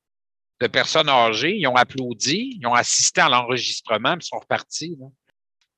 [0.61, 4.97] de personnes âgées, ils ont applaudi, ils ont assisté à l'enregistrement, puis sont repartis.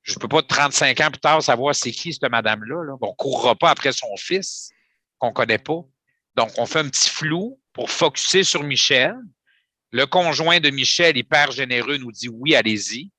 [0.03, 2.95] Je ne peux pas, 35 ans plus tard, savoir c'est qui cette madame-là.
[3.01, 4.71] On ne courra pas après son fils
[5.19, 5.81] qu'on ne connaît pas.
[6.35, 9.15] Donc, on fait un petit flou pour focuser sur Michel.
[9.91, 13.11] Le conjoint de Michel, hyper généreux, nous dit oui, allez-y.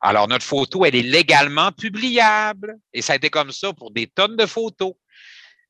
[0.00, 2.76] Alors, notre photo, elle est légalement publiable.
[2.92, 4.92] Et ça a été comme ça pour des tonnes de photos.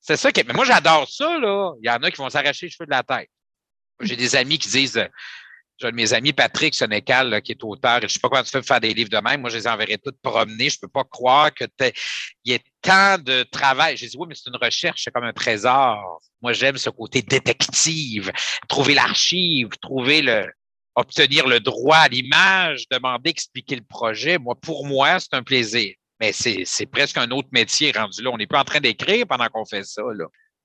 [0.01, 0.43] C'est ça qui.
[0.45, 1.73] Mais moi, j'adore ça, là.
[1.83, 3.31] Il y en a qui vont s'arracher les cheveux de la tête.
[4.01, 5.09] J'ai des amis qui disent
[5.79, 8.45] J'ai un de mes amis, Patrick Sénécal, qui est auteur, je ne sais pas comment
[8.45, 9.41] tu fais faire des livres de même.
[9.41, 10.71] Moi, je les enverrais toutes promener.
[10.71, 11.69] Je ne peux pas croire qu'il
[12.45, 13.97] y ait tant de travail.
[13.97, 16.21] J'ai dit, oui, mais c'est une recherche, c'est comme un trésor.
[16.41, 18.31] Moi, j'aime ce côté détective,
[18.69, 20.47] trouver l'archive, trouver le,
[20.95, 24.39] obtenir le droit à l'image, demander, expliquer le projet.
[24.39, 25.93] Moi, pour moi, c'est un plaisir.
[26.21, 28.31] Mais c'est presque un autre métier rendu là.
[28.31, 30.03] On n'est pas en train d'écrire pendant qu'on fait ça.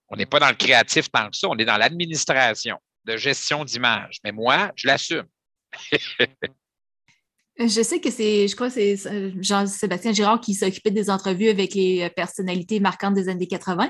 [0.10, 1.48] On n'est pas dans le créatif tant que ça.
[1.50, 2.78] On est dans l'administration
[3.10, 4.19] de gestion d'image.
[4.24, 5.26] Mais moi, je l'assume.
[7.60, 11.50] je sais que c'est, je crois que c'est euh, Jean-Sébastien Girard qui s'occupait des entrevues
[11.50, 13.89] avec les euh, personnalités marquantes des années 80.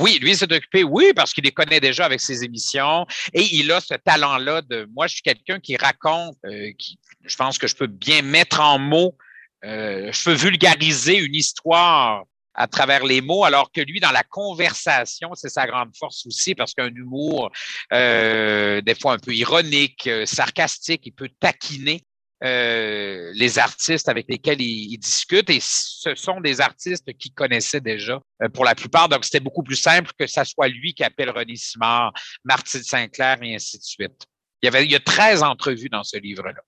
[0.00, 3.72] Oui, lui s'est occupé, oui, parce qu'il les connaît déjà avec ses émissions et il
[3.72, 4.88] a ce talent-là de.
[4.94, 8.60] Moi, je suis quelqu'un qui raconte, euh, qui, je pense que je peux bien mettre
[8.60, 9.16] en mots,
[9.62, 12.22] je peux vulgariser une histoire
[12.58, 16.56] à travers les mots, alors que lui, dans la conversation, c'est sa grande force aussi,
[16.56, 17.52] parce qu'un humour,
[17.92, 22.02] euh, des fois un peu ironique, euh, sarcastique, il peut taquiner
[22.42, 27.80] euh, les artistes avec lesquels il, il, discute, et ce sont des artistes qu'il connaissait
[27.80, 28.20] déjà
[28.52, 31.54] pour la plupart, donc c'était beaucoup plus simple que ça soit lui qui appelle René
[31.54, 34.26] Simard, Martine Sinclair, et ainsi de suite.
[34.62, 36.60] Il y, avait, il y a 13 entrevues dans ce livre-là.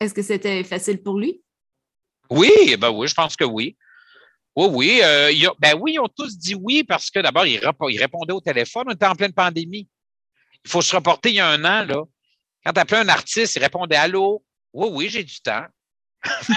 [0.00, 1.40] Est-ce que c'était facile pour lui?
[2.30, 3.76] Oui, ben oui, je pense que oui.
[4.56, 5.00] Oui, oui.
[5.02, 8.84] Euh, ben oui, ils ont tous dit oui parce que d'abord, ils, répondaient au téléphone.
[8.88, 9.88] On était en pleine pandémie.
[10.64, 12.02] Il faut se reporter il y a un an, là.
[12.64, 14.42] Quand tu appelais un artiste, il répondait Allô?
[14.72, 15.66] Oui, oui, j'ai du temps.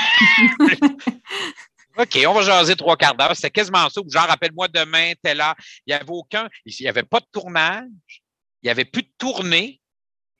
[1.97, 3.35] OK, on va jaser trois quarts d'heure.
[3.35, 4.01] C'était quasiment ça.
[4.07, 5.55] Genre, rappelle-moi demain, telle heure.
[5.85, 6.47] Il n'y avait aucun.
[6.65, 7.87] Il n'y avait pas de tournage.
[8.61, 9.81] Il n'y avait plus de tournée.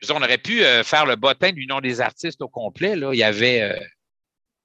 [0.10, 2.96] on aurait pu euh, faire le bottin du nom des artistes au complet.
[2.96, 3.12] Là.
[3.14, 3.62] Il y avait.
[3.62, 3.80] Euh,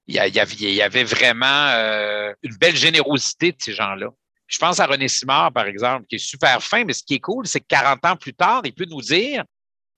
[0.07, 4.07] il y, avait, vraiment euh, une belle générosité de ces gens-là.
[4.47, 7.19] Je pense à René Simard, par exemple, qui est super fin, mais ce qui est
[7.19, 9.43] cool, c'est que 40 ans plus tard, il peut nous dire,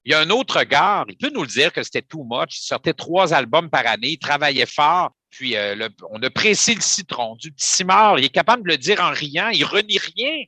[0.03, 2.59] il y a un autre regard, il peut nous le dire que c'était too much,
[2.59, 6.81] il sortait trois albums par année, il travaillait fort, puis euh, on a pressé le
[6.81, 10.43] citron du petit Simard, il est capable de le dire en riant, il renie rien.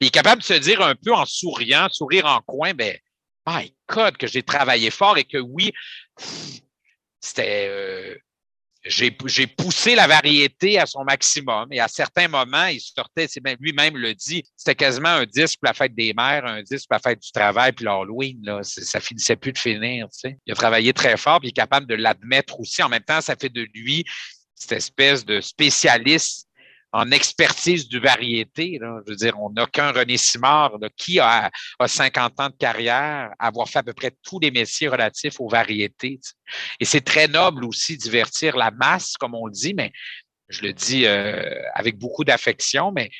[0.00, 2.96] Il est capable de se dire un peu en souriant, sourire en coin, ben,
[3.46, 5.72] my God, que j'ai travaillé fort et que oui,
[7.20, 8.16] c'était, euh,
[8.84, 13.26] j'ai poussé la variété à son maximum et à certains moments, il sortait,
[13.58, 16.96] lui-même le dit, c'était quasiment un disque pour la fête des mères, un disque pour
[16.96, 20.06] la fête du travail, puis l'Halloween, là, ça finissait plus de finir.
[20.46, 22.82] Il a travaillé très fort, puis il est capable de l'admettre aussi.
[22.82, 24.04] En même temps, ça fait de lui
[24.54, 26.48] cette espèce de spécialiste
[26.94, 28.78] en expertise du variété.
[28.80, 29.00] Là.
[29.04, 33.30] Je veux dire, on n'a qu'un René Simard qui a, a 50 ans de carrière,
[33.40, 36.20] avoir fait à peu près tous les métiers relatifs aux variétés.
[36.78, 39.90] Et c'est très noble aussi divertir la masse, comme on le dit, mais
[40.48, 41.42] je le dis euh,
[41.74, 43.10] avec beaucoup d'affection, mais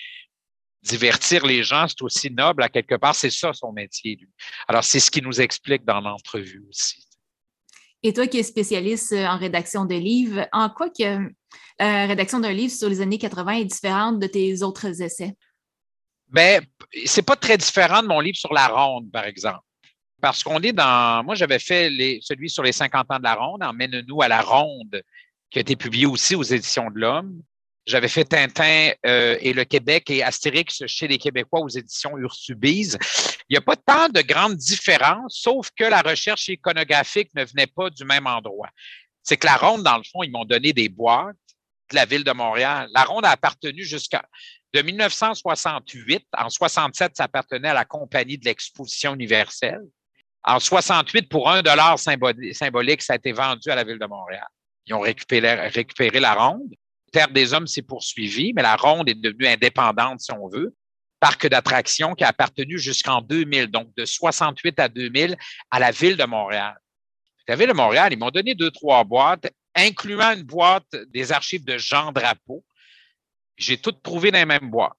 [0.83, 3.17] divertir les gens, c'est aussi noble à quelque part.
[3.17, 4.29] C'est ça son métier, lui.
[4.69, 7.04] Alors, c'est ce qui nous explique dans l'entrevue aussi.
[8.07, 11.33] Et toi qui es spécialiste euh, en rédaction de livres, en quoi que
[11.79, 15.35] la rédaction d'un livre sur les années 80 est différente de tes autres essais?
[16.29, 16.61] Bien,
[17.07, 19.61] c'est pas très différent de mon livre sur la ronde, par exemple.
[20.21, 21.25] Parce qu'on est dans.
[21.25, 21.91] Moi, j'avais fait
[22.21, 25.03] celui sur les 50 ans de la ronde, Emmène-nous à la ronde,
[25.51, 27.41] qui a été publié aussi aux Éditions de l'Homme.
[27.87, 32.99] J'avais fait Tintin euh, et le Québec et Astérix chez les Québécois aux éditions Ursubise.
[33.49, 37.67] Il n'y a pas tant de grandes différences, sauf que la recherche iconographique ne venait
[37.67, 38.71] pas du même endroit.
[39.23, 41.37] C'est que la ronde, dans le fond, ils m'ont donné des boîtes
[41.91, 42.89] de la ville de Montréal.
[42.95, 44.23] La ronde a appartenu jusqu'à
[44.75, 46.27] de 1968.
[46.37, 49.83] En 67, ça appartenait à la Compagnie de l'Exposition universelle.
[50.43, 54.47] En 68, pour un dollar symbolique, ça a été vendu à la ville de Montréal.
[54.87, 56.75] Ils ont récupéré la ronde.
[57.15, 60.75] Terre des Hommes s'est poursuivi, mais la ronde est devenue indépendante, si on veut.
[61.21, 65.37] Parc d'attractions qui a appartenu jusqu'en 2000, donc de 68 à 2000
[65.71, 66.77] à la ville de Montréal.
[67.47, 69.47] La ville de Montréal, ils m'ont donné deux, trois boîtes
[69.77, 72.65] incluant une boîte des archives de Jean Drapeau.
[73.57, 74.93] J'ai tout trouvé dans les mêmes boîtes.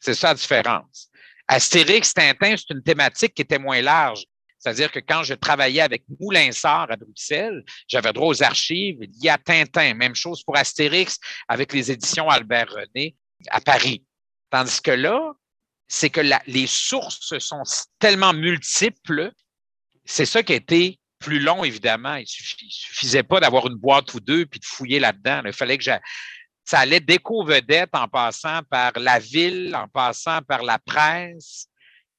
[0.00, 1.10] C'est ça la différence.
[1.46, 4.24] Astérix, Tintin, c'est une thématique qui était moins large.
[4.62, 9.38] C'est-à-dire que quand je travaillais avec Moulinsart à Bruxelles, j'avais droit aux archives liées à
[9.38, 9.94] Tintin.
[9.94, 13.16] Même chose pour Astérix avec les éditions Albert René
[13.48, 14.04] à Paris.
[14.50, 15.32] Tandis que là,
[15.88, 17.64] c'est que les sources sont
[17.98, 19.32] tellement multiples.
[20.04, 22.14] C'est ça qui a été plus long, évidemment.
[22.14, 25.42] Il ne suffisait pas d'avoir une boîte ou deux puis de fouiller là-dedans.
[25.44, 30.78] Il fallait que ça allait déco-vedette en passant par la ville, en passant par la
[30.78, 31.66] presse.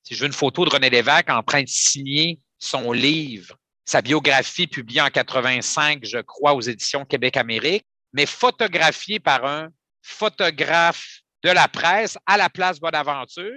[0.04, 4.02] Si je veux une photo de René Lévesque en train de signer son livre, sa
[4.02, 9.70] biographie publiée en 85, je crois, aux éditions Québec-Amérique, mais photographiée par un
[10.02, 13.52] photographe de la presse à la place Bonaventure,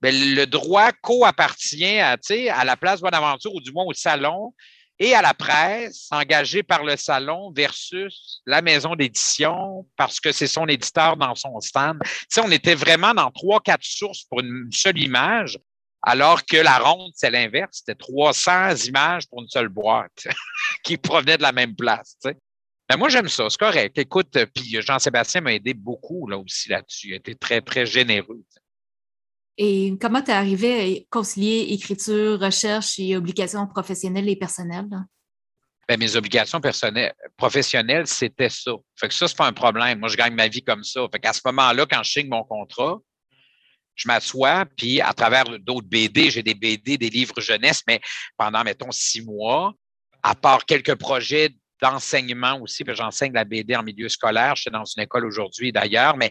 [0.00, 2.16] ben, le droit co-appartient à,
[2.52, 4.52] à la place Bonaventure ou du moins au salon
[4.98, 10.46] et à la presse engagée par le salon versus la maison d'édition parce que c'est
[10.46, 12.00] son éditeur dans son stand.
[12.28, 15.58] sais, on était vraiment dans trois, quatre sources pour une seule image,
[16.02, 17.78] alors que la ronde, c'est l'inverse.
[17.78, 20.28] C'était 300 images pour une seule boîte
[20.84, 22.16] qui provenait de la même place.
[22.22, 23.98] Ben, moi, j'aime ça, c'est correct.
[23.98, 27.08] Écoute, puis Jean-Sébastien m'a aidé beaucoup là aussi là-dessus.
[27.08, 28.42] Il a été très, très généreux.
[29.56, 34.88] Et comment tu es arrivé à concilier écriture, recherche et obligations professionnelles et personnelles?
[35.88, 38.72] Bien, mes obligations personnelles, professionnelles, c'était ça.
[38.96, 40.00] Fait que ça, c'est pas un problème.
[40.00, 41.06] Moi, je gagne ma vie comme ça.
[41.12, 42.98] Fait qu'à ce moment-là, quand je signe mon contrat,
[43.94, 48.00] je m'assois, puis à travers d'autres BD, j'ai des BD, des livres jeunesse, mais
[48.36, 49.72] pendant, mettons, six mois,
[50.22, 54.56] à part quelques projets d'enseignement aussi, puis j'enseigne la BD en milieu scolaire.
[54.56, 56.30] Je suis dans une école aujourd'hui d'ailleurs, mais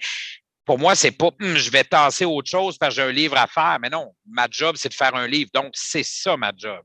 [0.65, 3.37] pour moi, c'est pas hum, je vais tasser autre chose parce que j'ai un livre
[3.37, 3.77] à faire.
[3.81, 5.49] Mais non, ma job, c'est de faire un livre.
[5.53, 6.81] Donc, c'est ça ma job.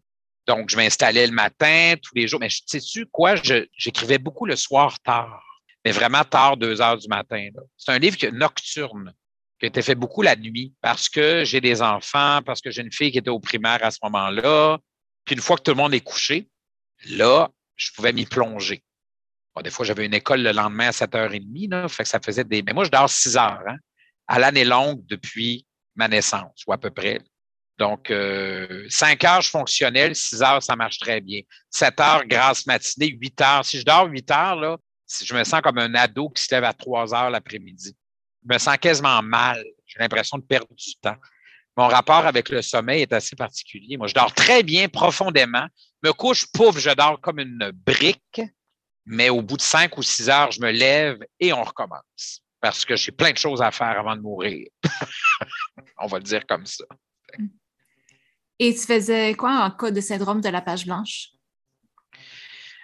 [0.46, 2.40] Donc, je m'installais le matin, tous les jours.
[2.40, 3.34] Mais sais-tu quoi?
[3.76, 5.44] J'écrivais beaucoup le soir tard,
[5.84, 7.48] mais vraiment tard, deux heures du matin.
[7.76, 9.12] C'est un livre nocturne
[9.60, 12.82] qui a été fait beaucoup la nuit parce que j'ai des enfants, parce que j'ai
[12.82, 14.78] une fille qui était au primaire à ce moment-là.
[15.24, 16.48] Puis une fois que tout le monde est couché,
[17.10, 18.82] là, je pouvais m'y plonger
[19.62, 22.62] des fois, j'avais une école le lendemain à 7h30, là, fait que ça faisait des.
[22.62, 23.76] Mais moi, je dors 6 heures hein,
[24.26, 25.66] à l'année longue depuis
[25.96, 27.20] ma naissance, ou à peu près.
[27.78, 31.40] Donc, euh, 5 heures, je fonctionnelle, 6 heures, ça marche très bien.
[31.70, 33.64] 7 heures, grâce matinée, 8 heures.
[33.64, 34.76] Si je dors 8 heures, là,
[35.22, 37.96] je me sens comme un ado qui se lève à 3 heures l'après-midi.
[38.42, 39.64] Je me sens quasiment mal.
[39.86, 41.16] J'ai l'impression de perdre du temps.
[41.76, 43.96] Mon rapport avec le sommeil est assez particulier.
[43.96, 45.66] Moi, je dors très bien, profondément.
[46.02, 48.40] Me couche, pouf, je dors comme une brique
[49.08, 52.84] mais au bout de cinq ou six heures, je me lève et on recommence parce
[52.84, 54.68] que j'ai plein de choses à faire avant de mourir.
[55.98, 56.84] on va le dire comme ça.
[58.58, 61.28] Et tu faisais quoi en cas de syndrome de la page blanche?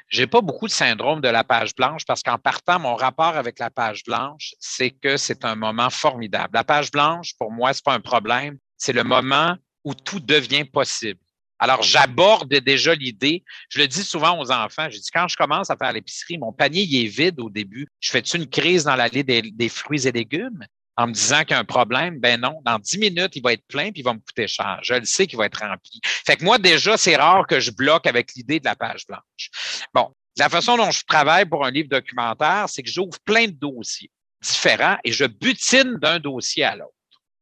[0.09, 3.59] J'ai pas beaucoup de syndrome de la page blanche parce qu'en partant, mon rapport avec
[3.59, 6.51] la page blanche, c'est que c'est un moment formidable.
[6.55, 8.59] La page blanche, pour moi, c'est pas un problème.
[8.79, 11.21] C'est le moment où tout devient possible.
[11.65, 13.43] Alors, j'aborde déjà l'idée.
[13.71, 14.91] Je le dis souvent aux enfants.
[14.91, 17.89] Je dis, quand je commence à faire l'épicerie, mon panier est vide au début.
[18.01, 20.67] Je fais-tu une crise dans l'allée des, des, fruits et légumes
[20.99, 22.21] en me disant qu'il y a un problème?
[22.21, 22.61] Ben non.
[22.67, 24.79] Dans dix minutes, il va être plein puis il va me coûter cher.
[24.83, 26.03] Je le sais qu'il va être rempli.
[26.05, 29.87] Fait que moi, déjà, c'est rare que je bloque avec l'idée de la page blanche.
[29.95, 30.11] Bon.
[30.37, 34.11] La façon dont je travaille pour un livre documentaire, c'est que j'ouvre plein de dossiers
[34.43, 36.93] différents et je butine d'un dossier à l'autre.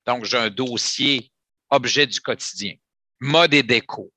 [0.07, 1.29] Donc, j'ai un dossier
[1.71, 2.75] objet du quotidien
[3.23, 4.13] mode et déco,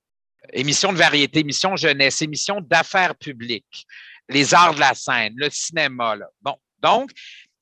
[0.52, 3.86] émission de variété, émission jeunesse, émission d'affaires publiques,
[4.28, 6.16] les arts de la scène, le cinéma.
[6.16, 6.26] Là.
[6.42, 7.12] Bon, donc,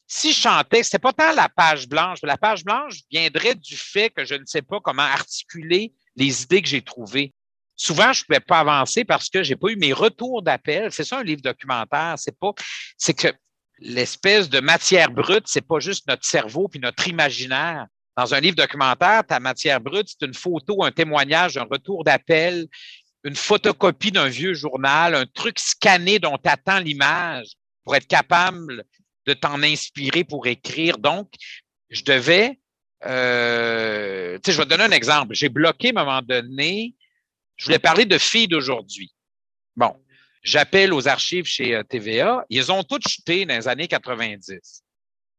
[0.07, 2.19] si je chantais, c'était pas tant la page blanche.
[2.23, 6.61] La page blanche viendrait du fait que je ne sais pas comment articuler les idées
[6.61, 7.33] que j'ai trouvées.
[7.75, 10.91] Souvent, je ne pouvais pas avancer parce que j'ai pas eu mes retours d'appel.
[10.91, 12.15] C'est ça un livre documentaire.
[12.17, 12.51] C'est pas,
[12.97, 13.29] c'est que
[13.79, 17.87] l'espèce de matière brute, c'est pas juste notre cerveau puis notre imaginaire.
[18.15, 22.67] Dans un livre documentaire, ta matière brute, c'est une photo, un témoignage, un retour d'appel,
[23.23, 28.83] une photocopie d'un vieux journal, un truc scanné dont tu attends l'image pour être capable
[29.25, 30.97] de t'en inspirer pour écrire.
[30.97, 31.29] Donc,
[31.89, 32.59] je devais,
[33.05, 35.33] euh, tu sais, je vais te donner un exemple.
[35.33, 36.95] J'ai bloqué à un moment donné,
[37.55, 39.13] je voulais parler de filles d'aujourd'hui.
[39.75, 39.95] Bon,
[40.43, 42.45] j'appelle aux archives chez euh, TVA.
[42.49, 44.83] Ils ont toutes chuté dans les années 90.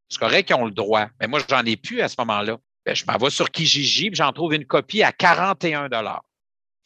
[0.09, 1.07] C'est correct qu'ils ont le droit.
[1.19, 2.57] Mais moi, j'en ai plus à ce moment-là.
[2.85, 5.89] Ben, je m'en vais sur Kijiji j'en trouve une copie à 41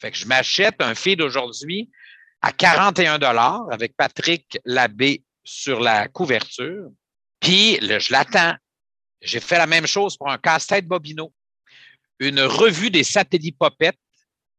[0.00, 1.90] Fait que je m'achète un feed d'aujourd'hui
[2.40, 3.18] à 41
[3.70, 6.88] avec Patrick Labbé sur la couverture.
[7.38, 8.54] Puis je l'attends.
[9.20, 11.32] J'ai fait la même chose pour un casse-tête Bobino.
[12.18, 13.98] Une revue des satellites popettes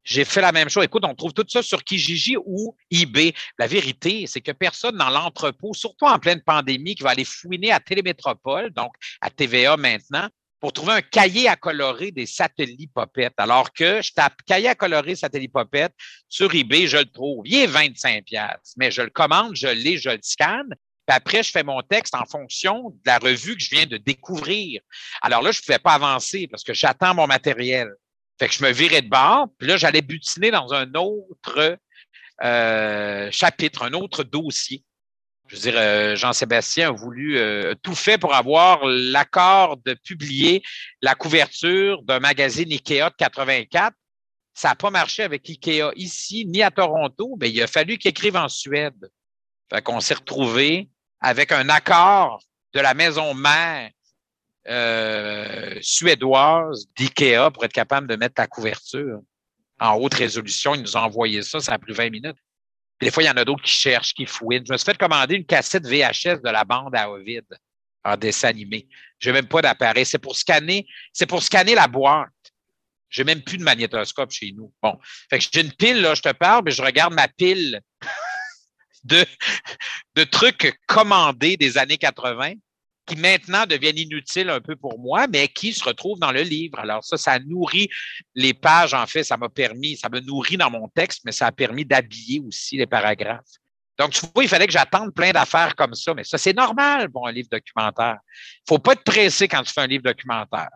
[0.03, 0.83] j'ai fait la même chose.
[0.83, 3.33] Écoute, on trouve tout ça sur Kijiji ou eBay.
[3.59, 7.71] La vérité, c'est que personne dans l'entrepôt, surtout en pleine pandémie, qui va aller fouiner
[7.71, 10.27] à Télémétropole, donc à TVA maintenant,
[10.61, 13.33] pour trouver un cahier à colorer des satellites popettes.
[13.37, 15.95] Alors que je tape cahier à colorer satellites popettes
[16.29, 17.41] sur eBay, je le trouve.
[17.45, 18.23] Il est 25
[18.77, 20.69] mais je le commande, je l'ai, je le scanne.
[21.07, 23.97] Puis après, je fais mon texte en fonction de la revue que je viens de
[23.97, 24.81] découvrir.
[25.23, 27.89] Alors là, je ne pouvais pas avancer parce que j'attends mon matériel.
[28.39, 31.77] Fait que je me virais de bord, puis là, j'allais butiner dans un autre
[32.43, 34.83] euh, chapitre, un autre dossier.
[35.51, 40.63] Je veux dire, euh, Jean-Sébastien a voulu euh, tout fait pour avoir l'accord de publier
[41.01, 43.93] la couverture d'un magazine IKEA de 84.
[44.53, 47.35] Ça n'a pas marché avec IKEA ici, ni à Toronto.
[47.37, 49.09] mais il a fallu qu'il écrive en Suède.
[49.69, 50.89] Fait qu'on s'est retrouvé
[51.19, 52.41] avec un accord
[52.73, 53.89] de la maison mère
[54.69, 59.19] euh, suédoise d'IKEA pour être capable de mettre la couverture
[59.81, 60.75] en haute résolution.
[60.75, 62.37] Ils nous ont envoyé ça, ça a pris 20 minutes.
[63.01, 64.63] Des fois, il y en a d'autres qui cherchent, qui fouinent.
[64.65, 67.45] Je me suis fait commander une cassette VHS de la bande à Ovid
[68.03, 68.87] en dessin animé.
[69.19, 70.05] Je n'ai même pas d'appareil.
[70.05, 72.29] C'est pour scanner, c'est pour scanner la boîte.
[73.09, 74.71] J'ai même plus de magnétoscope chez nous.
[74.81, 74.97] Bon.
[75.29, 77.81] Fait que j'ai une pile, là, je te parle, mais je regarde ma pile
[79.03, 82.53] de trucs commandés des années 80
[83.05, 86.79] qui maintenant deviennent inutiles un peu pour moi, mais qui se retrouvent dans le livre.
[86.79, 87.89] Alors ça, ça nourrit
[88.35, 91.47] les pages, en fait, ça m'a permis, ça me nourrit dans mon texte, mais ça
[91.47, 93.41] a permis d'habiller aussi les paragraphes.
[93.97, 97.11] Donc, tu vois, il fallait que j'attende plein d'affaires comme ça, mais ça, c'est normal
[97.11, 98.17] pour un livre documentaire.
[98.27, 100.69] Il faut pas être pressé quand tu fais un livre documentaire.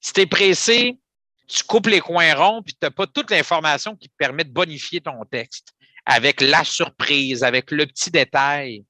[0.00, 0.98] Si tu es pressé,
[1.46, 4.52] tu coupes les coins ronds, puis tu n'as pas toute l'information qui te permet de
[4.52, 5.74] bonifier ton texte
[6.06, 8.84] avec la surprise, avec le petit détail.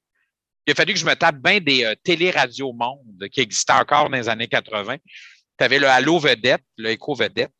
[0.66, 4.08] Il a fallu que je me tape bien des euh, télé-radio monde qui existaient encore
[4.08, 4.96] dans les années 80.
[5.58, 7.52] Tu avais le Halo Vedette, le Echo Vedette.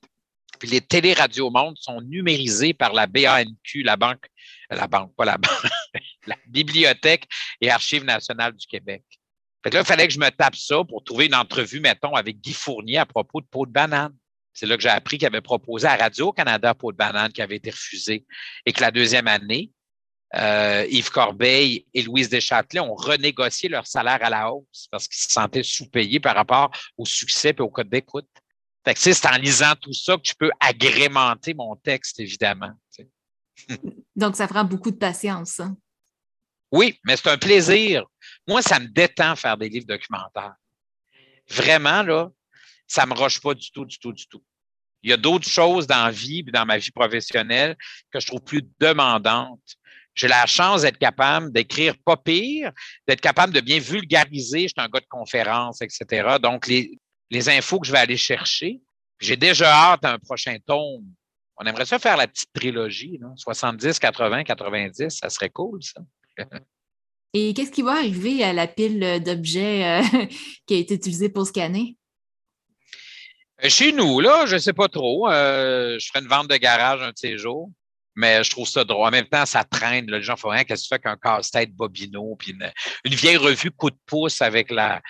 [0.59, 4.26] Puis les télé-radio monde sont numérisés par la BANQ, la banque,
[4.70, 5.70] la banque, pas la banque,
[6.26, 7.26] la Bibliothèque
[7.61, 9.02] et Archives nationales du Québec.
[9.62, 12.40] Fait là, il fallait que je me tape ça pour trouver une entrevue, mettons, avec
[12.40, 14.14] Guy Fournier à propos de peau de banane.
[14.52, 17.57] C'est là que j'ai appris qu'il avait proposé à Radio-Canada peau de banane qui avait
[17.57, 18.24] été refusé
[18.64, 19.72] et que la deuxième année,
[20.37, 25.22] euh, Yves Corbeil et Louise Deschâtelet ont renégocié leur salaire à la hausse parce qu'ils
[25.22, 28.29] se sentaient sous-payés par rapport au succès et au code d'écoute.
[28.97, 32.72] c'est en lisant tout ça que tu peux agrémenter mon texte, évidemment.
[34.16, 35.61] Donc, ça prend beaucoup de patience.
[35.61, 35.77] Hein?
[36.72, 38.05] Oui, mais c'est un plaisir.
[38.49, 40.55] Moi, ça me détend faire des livres documentaires.
[41.49, 42.31] Vraiment, là,
[42.89, 44.43] ça me roche pas du tout, du tout, du tout.
[45.03, 47.77] Il y a d'autres choses dans la vie, dans ma vie professionnelle,
[48.11, 49.77] que je trouve plus demandantes.
[50.15, 52.71] J'ai la chance d'être capable d'écrire pas pire,
[53.07, 54.62] d'être capable de bien vulgariser.
[54.62, 56.37] Je suis un gars de conférence, etc.
[56.41, 56.99] Donc, les,
[57.31, 58.81] les infos que je vais aller chercher,
[59.21, 61.05] j'ai déjà hâte à un prochain tome.
[61.57, 66.01] On aimerait ça faire la petite trilogie, 70, 80, 90, ça serait cool, ça.
[67.37, 70.03] Et qu'est-ce qui va arriver à la pile d'objets euh,
[70.67, 71.97] qui a été utilisée pour scanner?
[73.65, 75.29] Euh, chez nous, là, je ne sais pas trop.
[75.29, 77.71] Euh, je ferai une vente de garage un de ces jours,
[78.15, 79.07] mais je trouve ça drôle.
[79.07, 80.11] En même temps, ça traîne.
[80.11, 80.65] Les gens font rien.
[80.65, 84.71] Qu'est-ce que tu fais qu'un casse-tête Bobino, puis une, vieille revue coup de pouce avec
[84.71, 85.01] la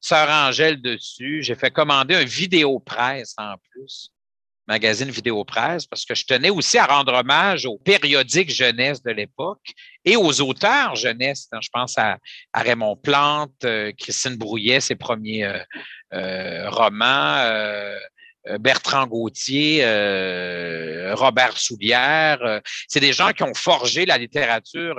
[0.00, 1.42] sœur Angèle dessus.
[1.42, 4.10] J'ai fait commander un vidéo presse en plus
[4.66, 9.10] magazine Vidéo Presse, parce que je tenais aussi à rendre hommage aux périodiques jeunesse de
[9.10, 9.72] l'époque
[10.04, 11.48] et aux auteurs jeunesse.
[11.60, 12.18] Je pense à,
[12.54, 15.58] Raymond Plante, euh, Christine Brouillet, ses premiers euh,
[16.14, 17.36] euh, romans,
[18.60, 19.84] Bertrand Gauthier,
[21.14, 22.60] Robert Soulière.
[22.88, 24.96] C'est des gens qui ont forgé la littérature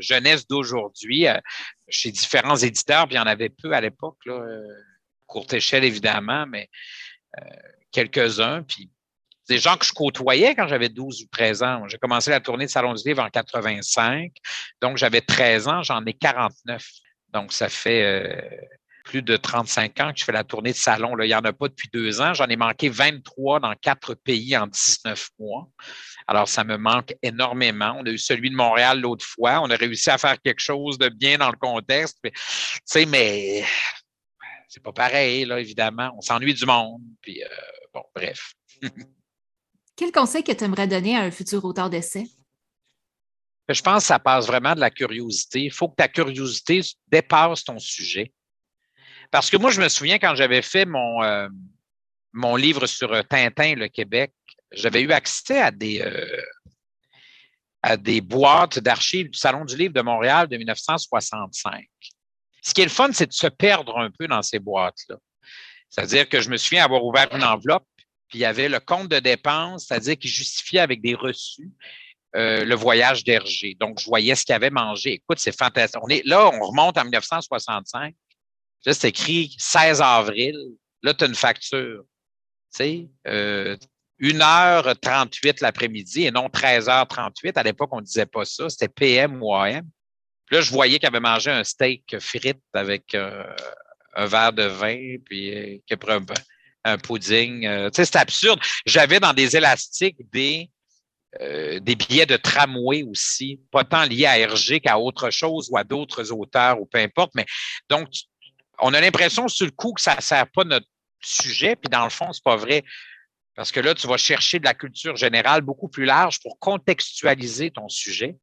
[0.00, 1.26] jeunesse d'aujourd'hui
[1.88, 4.18] chez différents éditeurs, puis il y en avait peu à l'époque,
[5.26, 6.68] courte échelle évidemment, mais
[7.92, 8.62] quelques-uns.
[8.62, 8.90] Puis
[9.48, 11.88] des gens que je côtoyais quand j'avais 12 ou 13 ans.
[11.88, 14.32] J'ai commencé la tournée de Salon du Livre en 85.
[14.80, 16.84] Donc, j'avais 13 ans, j'en ai 49.
[17.32, 18.40] Donc, ça fait euh,
[19.06, 21.14] plus de 35 ans que je fais la tournée de salon.
[21.14, 22.34] Là, il n'y en a pas depuis deux ans.
[22.34, 25.68] J'en ai manqué 23 dans quatre pays en 19 mois.
[26.26, 27.96] Alors, ça me manque énormément.
[27.98, 29.60] On a eu celui de Montréal l'autre fois.
[29.62, 32.18] On a réussi à faire quelque chose de bien dans le contexte.
[32.22, 32.32] Tu
[32.84, 33.64] sais, mais
[34.68, 36.12] c'est pas pareil, là, évidemment.
[36.18, 37.00] On s'ennuie du monde.
[37.22, 37.48] Puis, euh,
[37.94, 38.54] bon, bref.
[39.96, 42.26] Quel conseil que tu aimerais donner à un futur auteur d'essai?
[43.68, 45.62] Je pense que ça passe vraiment de la curiosité.
[45.62, 48.32] Il faut que ta curiosité dépasse ton sujet.
[49.30, 51.48] Parce que moi, je me souviens quand j'avais fait mon, euh,
[52.32, 54.32] mon livre sur euh, Tintin, le Québec,
[54.72, 56.42] j'avais eu accès à des, euh,
[57.82, 61.86] à des boîtes d'archives du Salon du Livre de Montréal de 1965.
[62.62, 65.16] Ce qui est le fun, c'est de se perdre un peu dans ces boîtes-là.
[65.88, 67.86] C'est-à-dire que je me souviens avoir ouvert une enveloppe
[68.28, 71.70] puis il y avait le compte de dépenses, c'est-à-dire qu'il justifiait avec des reçus
[72.34, 73.76] le voyage d'Hergé.
[73.80, 75.12] Donc, je voyais ce qu'il avait mangé.
[75.12, 76.02] Écoute, c'est fantastique.
[76.02, 78.14] On est, là, on remonte en 1965.
[78.84, 80.56] Là, c'est écrit 16 avril.
[81.02, 82.04] Là, tu as une facture.
[82.74, 83.76] Tu sais, euh,
[84.20, 87.52] 1h38 l'après-midi et non 13h38.
[87.56, 88.68] À l'époque, on ne disait pas ça.
[88.68, 89.88] C'était PM ou AM.
[90.50, 93.44] là, je voyais qu'il avait mangé un steak frites avec euh,
[94.14, 96.18] un verre de vin, puis euh,
[96.84, 97.66] un pudding.
[97.66, 98.60] Euh, tu sais, c'est absurde.
[98.86, 100.70] J'avais dans des élastiques des,
[101.40, 105.76] euh, des billets de tramway aussi, pas tant liés à Hergé qu'à autre chose ou
[105.76, 107.32] à d'autres auteurs ou peu importe.
[107.34, 107.46] Mais
[107.90, 108.08] donc,
[108.80, 110.86] on a l'impression sur le coup que ça ne sert pas notre
[111.20, 112.84] sujet, puis dans le fond, c'est pas vrai.
[113.54, 117.70] Parce que là, tu vas chercher de la culture générale beaucoup plus large pour contextualiser
[117.70, 118.36] ton sujet.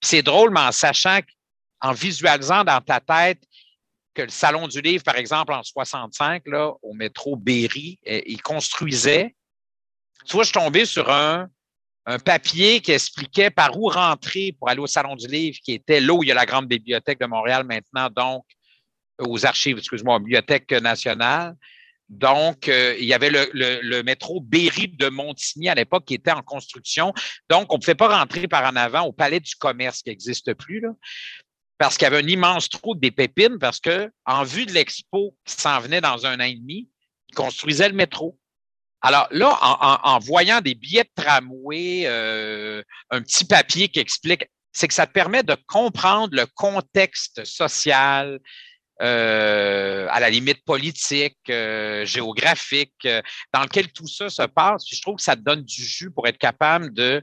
[0.00, 1.18] C'est drôle, mais en sachant,
[1.80, 3.42] en visualisant dans ta tête
[4.14, 8.40] que le Salon du Livre, par exemple, en 65, là, au métro Berry, eh, il
[8.40, 9.34] construisait.
[10.26, 11.48] Tu vois, je suis tombé sur un,
[12.06, 16.00] un papier qui expliquait par où rentrer pour aller au Salon du Livre, qui était
[16.00, 18.44] là où il y a la grande bibliothèque de Montréal maintenant, donc
[19.20, 21.54] aux archives, excuse-moi, Bibliothèque nationale.
[22.10, 26.42] Donc, euh, il y avait le, métro Berry de Montigny à l'époque qui était en
[26.42, 27.14] construction.
[27.48, 30.54] Donc, on ne pouvait pas rentrer par en avant au Palais du commerce qui n'existe
[30.54, 30.84] plus,
[31.78, 35.36] parce qu'il y avait un immense trou des pépines, parce que en vue de l'expo
[35.44, 36.88] qui s'en venait dans un an et demi,
[37.28, 38.36] ils construisaient le métro.
[39.02, 39.56] Alors là,
[40.02, 45.06] en, voyant des billets de tramway, euh, un petit papier qui explique, c'est que ça
[45.06, 48.40] te permet de comprendre le contexte social,
[49.00, 53.22] euh, à la limite politique, euh, géographique, euh,
[53.54, 54.84] dans lequel tout ça se passe.
[54.90, 57.22] je trouve que ça te donne du jus pour être capable de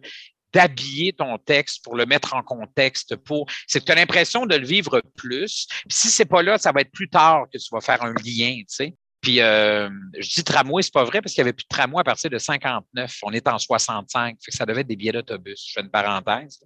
[0.53, 4.55] d'habiller ton texte pour le mettre en contexte pour c'est que tu as l'impression de
[4.55, 5.67] le vivre plus.
[5.88, 8.55] Si c'est pas là ça va être plus tard que tu vas faire un lien
[8.59, 8.95] tu sais.
[9.21, 12.03] Puis je dis tramway c'est pas vrai parce qu'il y avait plus de tramway à
[12.05, 15.63] partir de 59 on est en 65 fait que ça devait être des billets d'autobus.
[15.67, 16.59] Je fais une parenthèse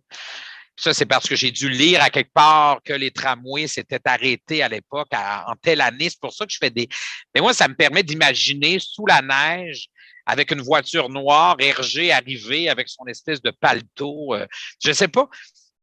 [0.81, 4.63] ça, c'est parce que j'ai dû lire à quelque part que les tramways s'étaient arrêtés
[4.63, 6.09] à l'époque en telle année.
[6.09, 6.89] C'est pour ça que je fais des.
[7.35, 9.89] Mais moi, ça me permet d'imaginer sous la neige
[10.25, 14.33] avec une voiture noire, Hergé arrivé avec son espèce de paletot.
[14.33, 14.47] Euh,
[14.83, 15.29] je ne sais pas.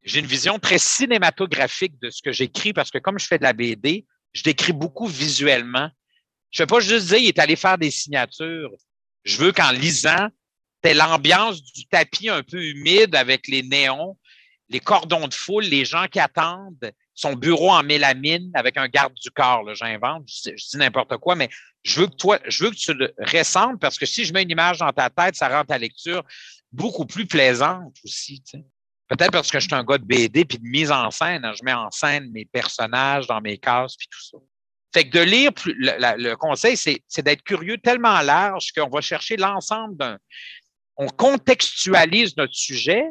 [0.02, 3.44] J'ai une vision très cinématographique de ce que j'écris parce que comme je fais de
[3.44, 5.90] la BD, je décris beaucoup visuellement.
[6.50, 8.72] Je ne veux pas juste dire il est allé faire des signatures.
[9.22, 10.28] Je veux qu'en lisant,
[10.82, 14.16] tu l'ambiance du tapis un peu humide avec les néons,
[14.70, 19.14] les cordons de foule, les gens qui attendent, son bureau en mélamine avec un garde
[19.14, 21.48] du corps, j'invente, je, dis n'importe quoi, mais
[21.82, 24.42] je veux que toi, je veux que tu le ressembles parce que si je mets
[24.42, 26.22] une image dans ta tête, ça rend ta lecture
[26.70, 28.42] beaucoup plus plaisante aussi.
[29.08, 31.44] Peut-être parce que je suis un gars de BD puis de mise en scène.
[31.44, 34.38] Hein, je mets en scène mes personnages dans mes cases puis tout ça.
[34.92, 39.36] Fait que de lire, le, le conseil, c'est d'être curieux tellement large qu'on va chercher
[39.36, 40.18] l'ensemble d'un.
[40.96, 43.04] On contextualise notre sujet,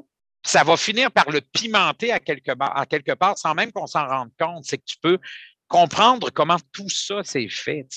[0.44, 4.66] ça va finir par le pimenter à quelque, part sans même qu'on s'en rende compte.
[4.66, 5.20] C'est que tu peux
[5.68, 7.88] comprendre comment tout ça s'est fait.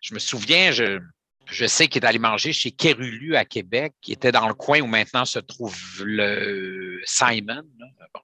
[0.00, 4.32] Je me souviens, je, sais qu'il est allé manger chez Kerulu à Québec, qui était
[4.32, 7.62] dans le coin où maintenant se trouve le Simon,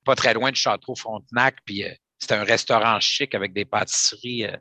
[0.04, 1.56] pas très loin de Château-Frontenac.
[1.64, 4.56] Puis euh, c'était un restaurant chic avec des pâtisseries, euh,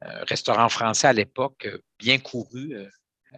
[0.00, 2.76] un restaurant français à l'époque, euh, bien couru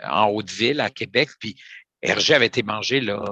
[0.05, 1.31] en Haute-Ville à Québec.
[1.41, 1.57] Puis
[2.03, 3.25] Hergé avait été mangé là.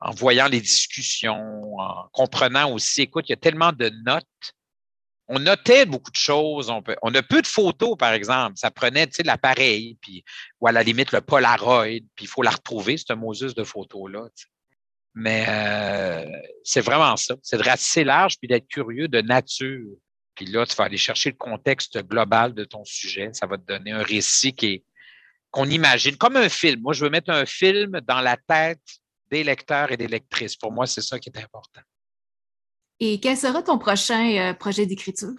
[0.00, 4.26] En voyant les discussions, en comprenant aussi, écoute, il y a tellement de notes.
[5.28, 6.70] On notait beaucoup de choses.
[6.70, 8.54] On, a peu de photos, par exemple.
[8.56, 9.96] Ça prenait, tu sais, l'appareil,
[10.60, 14.28] ou à la limite, le Polaroid, puis il faut la retrouver, ce Moses de photos-là.
[15.14, 16.24] Mais euh,
[16.64, 17.36] c'est vraiment ça.
[17.42, 19.96] C'est de assez large, puis d'être curieux de nature.
[20.34, 23.30] Puis là, tu vas aller chercher le contexte global de ton sujet.
[23.32, 24.82] Ça va te donner un récit qui
[25.50, 26.80] qu'on imagine, comme un film.
[26.80, 28.78] Moi, je veux mettre un film dans la tête
[29.30, 30.56] des lecteurs et des lectrices.
[30.56, 31.80] Pour moi, c'est ça qui est important.
[32.98, 35.32] Et quel sera ton prochain euh, projet d'écriture?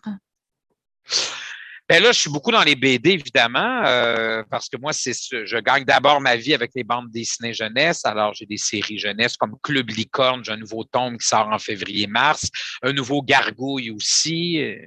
[1.88, 5.58] Ben là, je suis beaucoup dans les BD, évidemment, euh, parce que moi, c'est je
[5.58, 8.06] gagne d'abord ma vie avec les bandes dessinées jeunesse.
[8.06, 11.60] Alors, j'ai des séries jeunesse comme Club Licorne, j'ai un nouveau tome qui sort en
[11.60, 12.50] février-mars,
[12.82, 14.62] un nouveau Gargouille aussi.
[14.62, 14.78] Euh,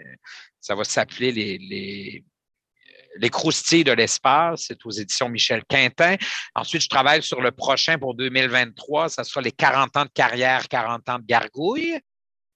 [0.60, 2.24] ça va s'appeler les les
[3.30, 6.16] croustilles de l'espace, c'est aux éditions Michel Quintin.
[6.54, 9.08] Ensuite, je travaille sur le prochain pour 2023.
[9.08, 11.98] Ça sera les 40 ans de carrière, 40 ans de gargouille.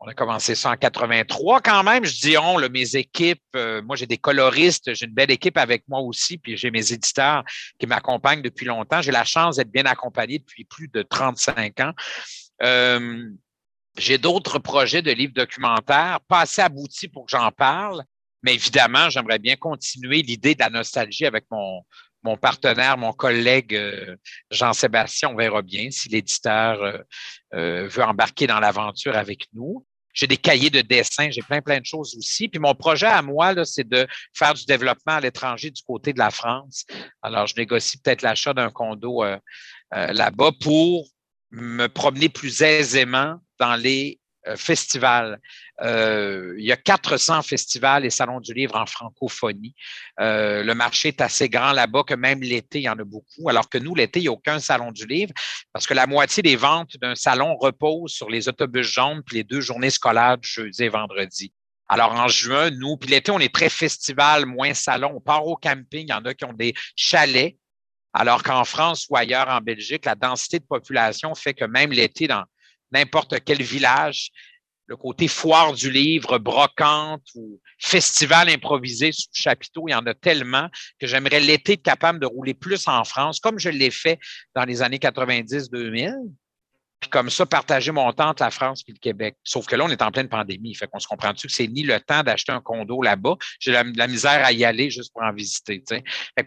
[0.00, 2.04] On a commencé ça en 83 quand même.
[2.04, 5.82] Je dis on, mes équipes, euh, moi j'ai des coloristes, j'ai une belle équipe avec
[5.88, 7.42] moi aussi, puis j'ai mes éditeurs
[7.80, 9.02] qui m'accompagnent depuis longtemps.
[9.02, 11.92] J'ai la chance d'être bien accompagné depuis plus de 35 ans.
[12.62, 13.28] Euh,
[13.96, 18.04] j'ai d'autres projets de livres documentaires, pas assez aboutis pour que j'en parle,
[18.42, 21.82] mais évidemment, j'aimerais bien continuer l'idée de la nostalgie avec mon,
[22.22, 24.16] mon partenaire, mon collègue euh,
[24.50, 25.30] Jean-Sébastien.
[25.30, 26.98] On verra bien si l'éditeur euh,
[27.54, 29.84] euh, veut embarquer dans l'aventure avec nous.
[30.12, 32.48] J'ai des cahiers de dessin, j'ai plein, plein de choses aussi.
[32.48, 36.18] Puis mon projet à moi, c'est de faire du développement à l'étranger du côté de
[36.18, 36.86] la France.
[37.22, 39.22] Alors, je négocie peut-être l'achat d'un condo
[39.92, 41.06] là-bas pour
[41.52, 44.18] me promener plus aisément dans les
[44.48, 45.40] euh, festival.
[45.80, 49.74] Euh, il y a 400 festivals et salons du livre en francophonie.
[50.20, 53.48] Euh, le marché est assez grand là-bas que même l'été, il y en a beaucoup,
[53.48, 55.32] alors que nous, l'été, il n'y a aucun salon du livre
[55.72, 59.44] parce que la moitié des ventes d'un salon reposent sur les autobus jaunes puis les
[59.44, 61.52] deux journées scolaires du jeudi et vendredi.
[61.88, 65.12] Alors, en juin, nous, puis l'été, on est très festival, moins salon.
[65.14, 66.06] On part au camping.
[66.06, 67.56] Il y en a qui ont des chalets.
[68.12, 72.26] Alors qu'en France ou ailleurs en Belgique, la densité de population fait que même l'été,
[72.26, 72.44] dans
[72.92, 74.30] n'importe quel village,
[74.88, 80.14] le côté foire du livre, brocante ou festival improvisé sous chapiteau, il y en a
[80.14, 80.68] tellement
[80.98, 84.18] que j'aimerais l'été être capable de rouler plus en France, comme je l'ai fait
[84.54, 86.14] dans les années 90-2000.
[87.00, 89.36] Puis comme ça, partager mon temps entre la France et le Québec.
[89.44, 90.74] Sauf que là, on est en pleine pandémie.
[90.74, 93.36] Fait qu'on se comprend dessus que c'est ni le temps d'acheter un condo là-bas?
[93.60, 95.84] J'ai la, misère à y aller juste pour en visiter.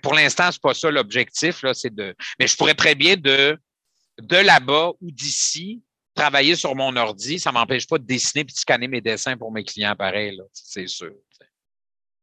[0.02, 1.62] Pour l'instant, c'est pas ça l'objectif.
[1.64, 2.14] Là, c'est de.
[2.38, 3.58] Mais je pourrais très bien de,
[4.20, 5.84] de là-bas ou d'ici
[6.14, 7.40] travailler sur mon ordi.
[7.40, 10.88] Ça m'empêche pas de dessiner et de scanner mes dessins pour mes clients pareil, c'est
[10.88, 11.14] sûr.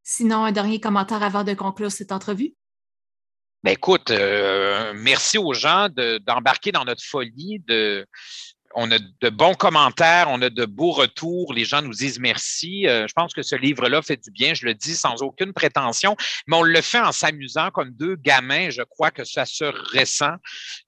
[0.03, 2.55] Sinon, un dernier commentaire avant de conclure cette entrevue?
[3.63, 5.89] Ben écoute, euh, merci aux gens
[6.25, 7.63] d'embarquer dans notre folie.
[7.67, 8.07] De,
[8.75, 11.53] on a de bons commentaires, on a de beaux retours.
[11.53, 12.87] Les gens nous disent merci.
[12.87, 14.55] Euh, je pense que ce livre-là fait du bien.
[14.55, 16.17] Je le dis sans aucune prétention,
[16.47, 18.71] mais on le fait en s'amusant comme deux gamins.
[18.71, 20.37] Je crois que ça se ressent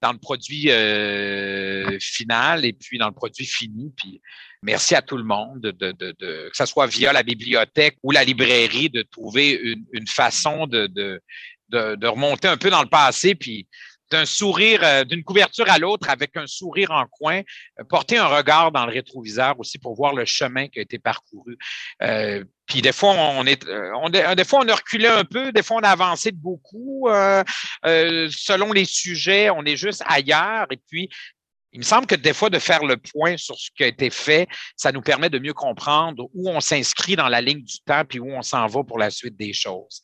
[0.03, 3.93] dans le produit euh, final et puis dans le produit fini.
[3.97, 4.21] Puis
[4.63, 8.11] merci à tout le monde, de, de, de, que ce soit via la bibliothèque ou
[8.11, 10.87] la librairie, de trouver une, une façon de,
[11.71, 13.67] de, remonter un peu dans le passé, puis
[14.11, 17.43] d'un sourire, euh, d'une couverture à l'autre avec un sourire en coin,
[17.79, 20.99] euh, porter un regard dans le rétroviseur aussi pour voir le chemin qui a été
[20.99, 21.57] parcouru.
[22.03, 25.63] Euh, puis des fois, on est, on, des fois, on a reculé un peu, des
[25.63, 27.09] fois, on a avancé de beaucoup.
[27.83, 30.67] selon les sujets, on est juste ailleurs.
[30.71, 31.09] Et puis,
[31.73, 34.11] il me semble que des fois, de faire le point sur ce qui a été
[34.11, 38.05] fait, ça nous permet de mieux comprendre où on s'inscrit dans la ligne du temps
[38.05, 40.01] puis où on s'en va pour la suite des choses.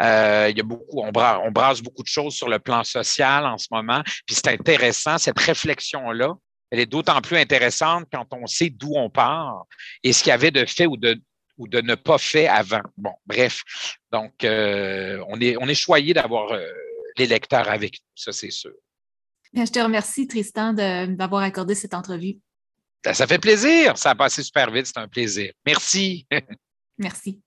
[0.00, 3.58] Euh, il y a beaucoup, on brasse, beaucoup de choses sur le plan social en
[3.58, 6.34] ce moment, puis c'est intéressant, cette réflexion-là,
[6.70, 9.64] elle est d'autant plus intéressante quand on sait d'où on part
[10.02, 11.20] et ce qu'il y avait de fait ou de,
[11.58, 12.82] ou de ne pas fait avant.
[12.96, 13.62] Bon, bref.
[14.12, 16.64] Donc, euh, on, est, on est choyé d'avoir euh,
[17.18, 18.72] les lecteurs avec nous, ça c'est sûr.
[19.54, 22.38] Je te remercie, Tristan, d'avoir accordé cette entrevue.
[23.04, 23.96] Ça fait plaisir.
[23.96, 24.86] Ça a passé super vite.
[24.86, 25.52] C'est un plaisir.
[25.66, 26.26] Merci.
[26.98, 27.40] Merci.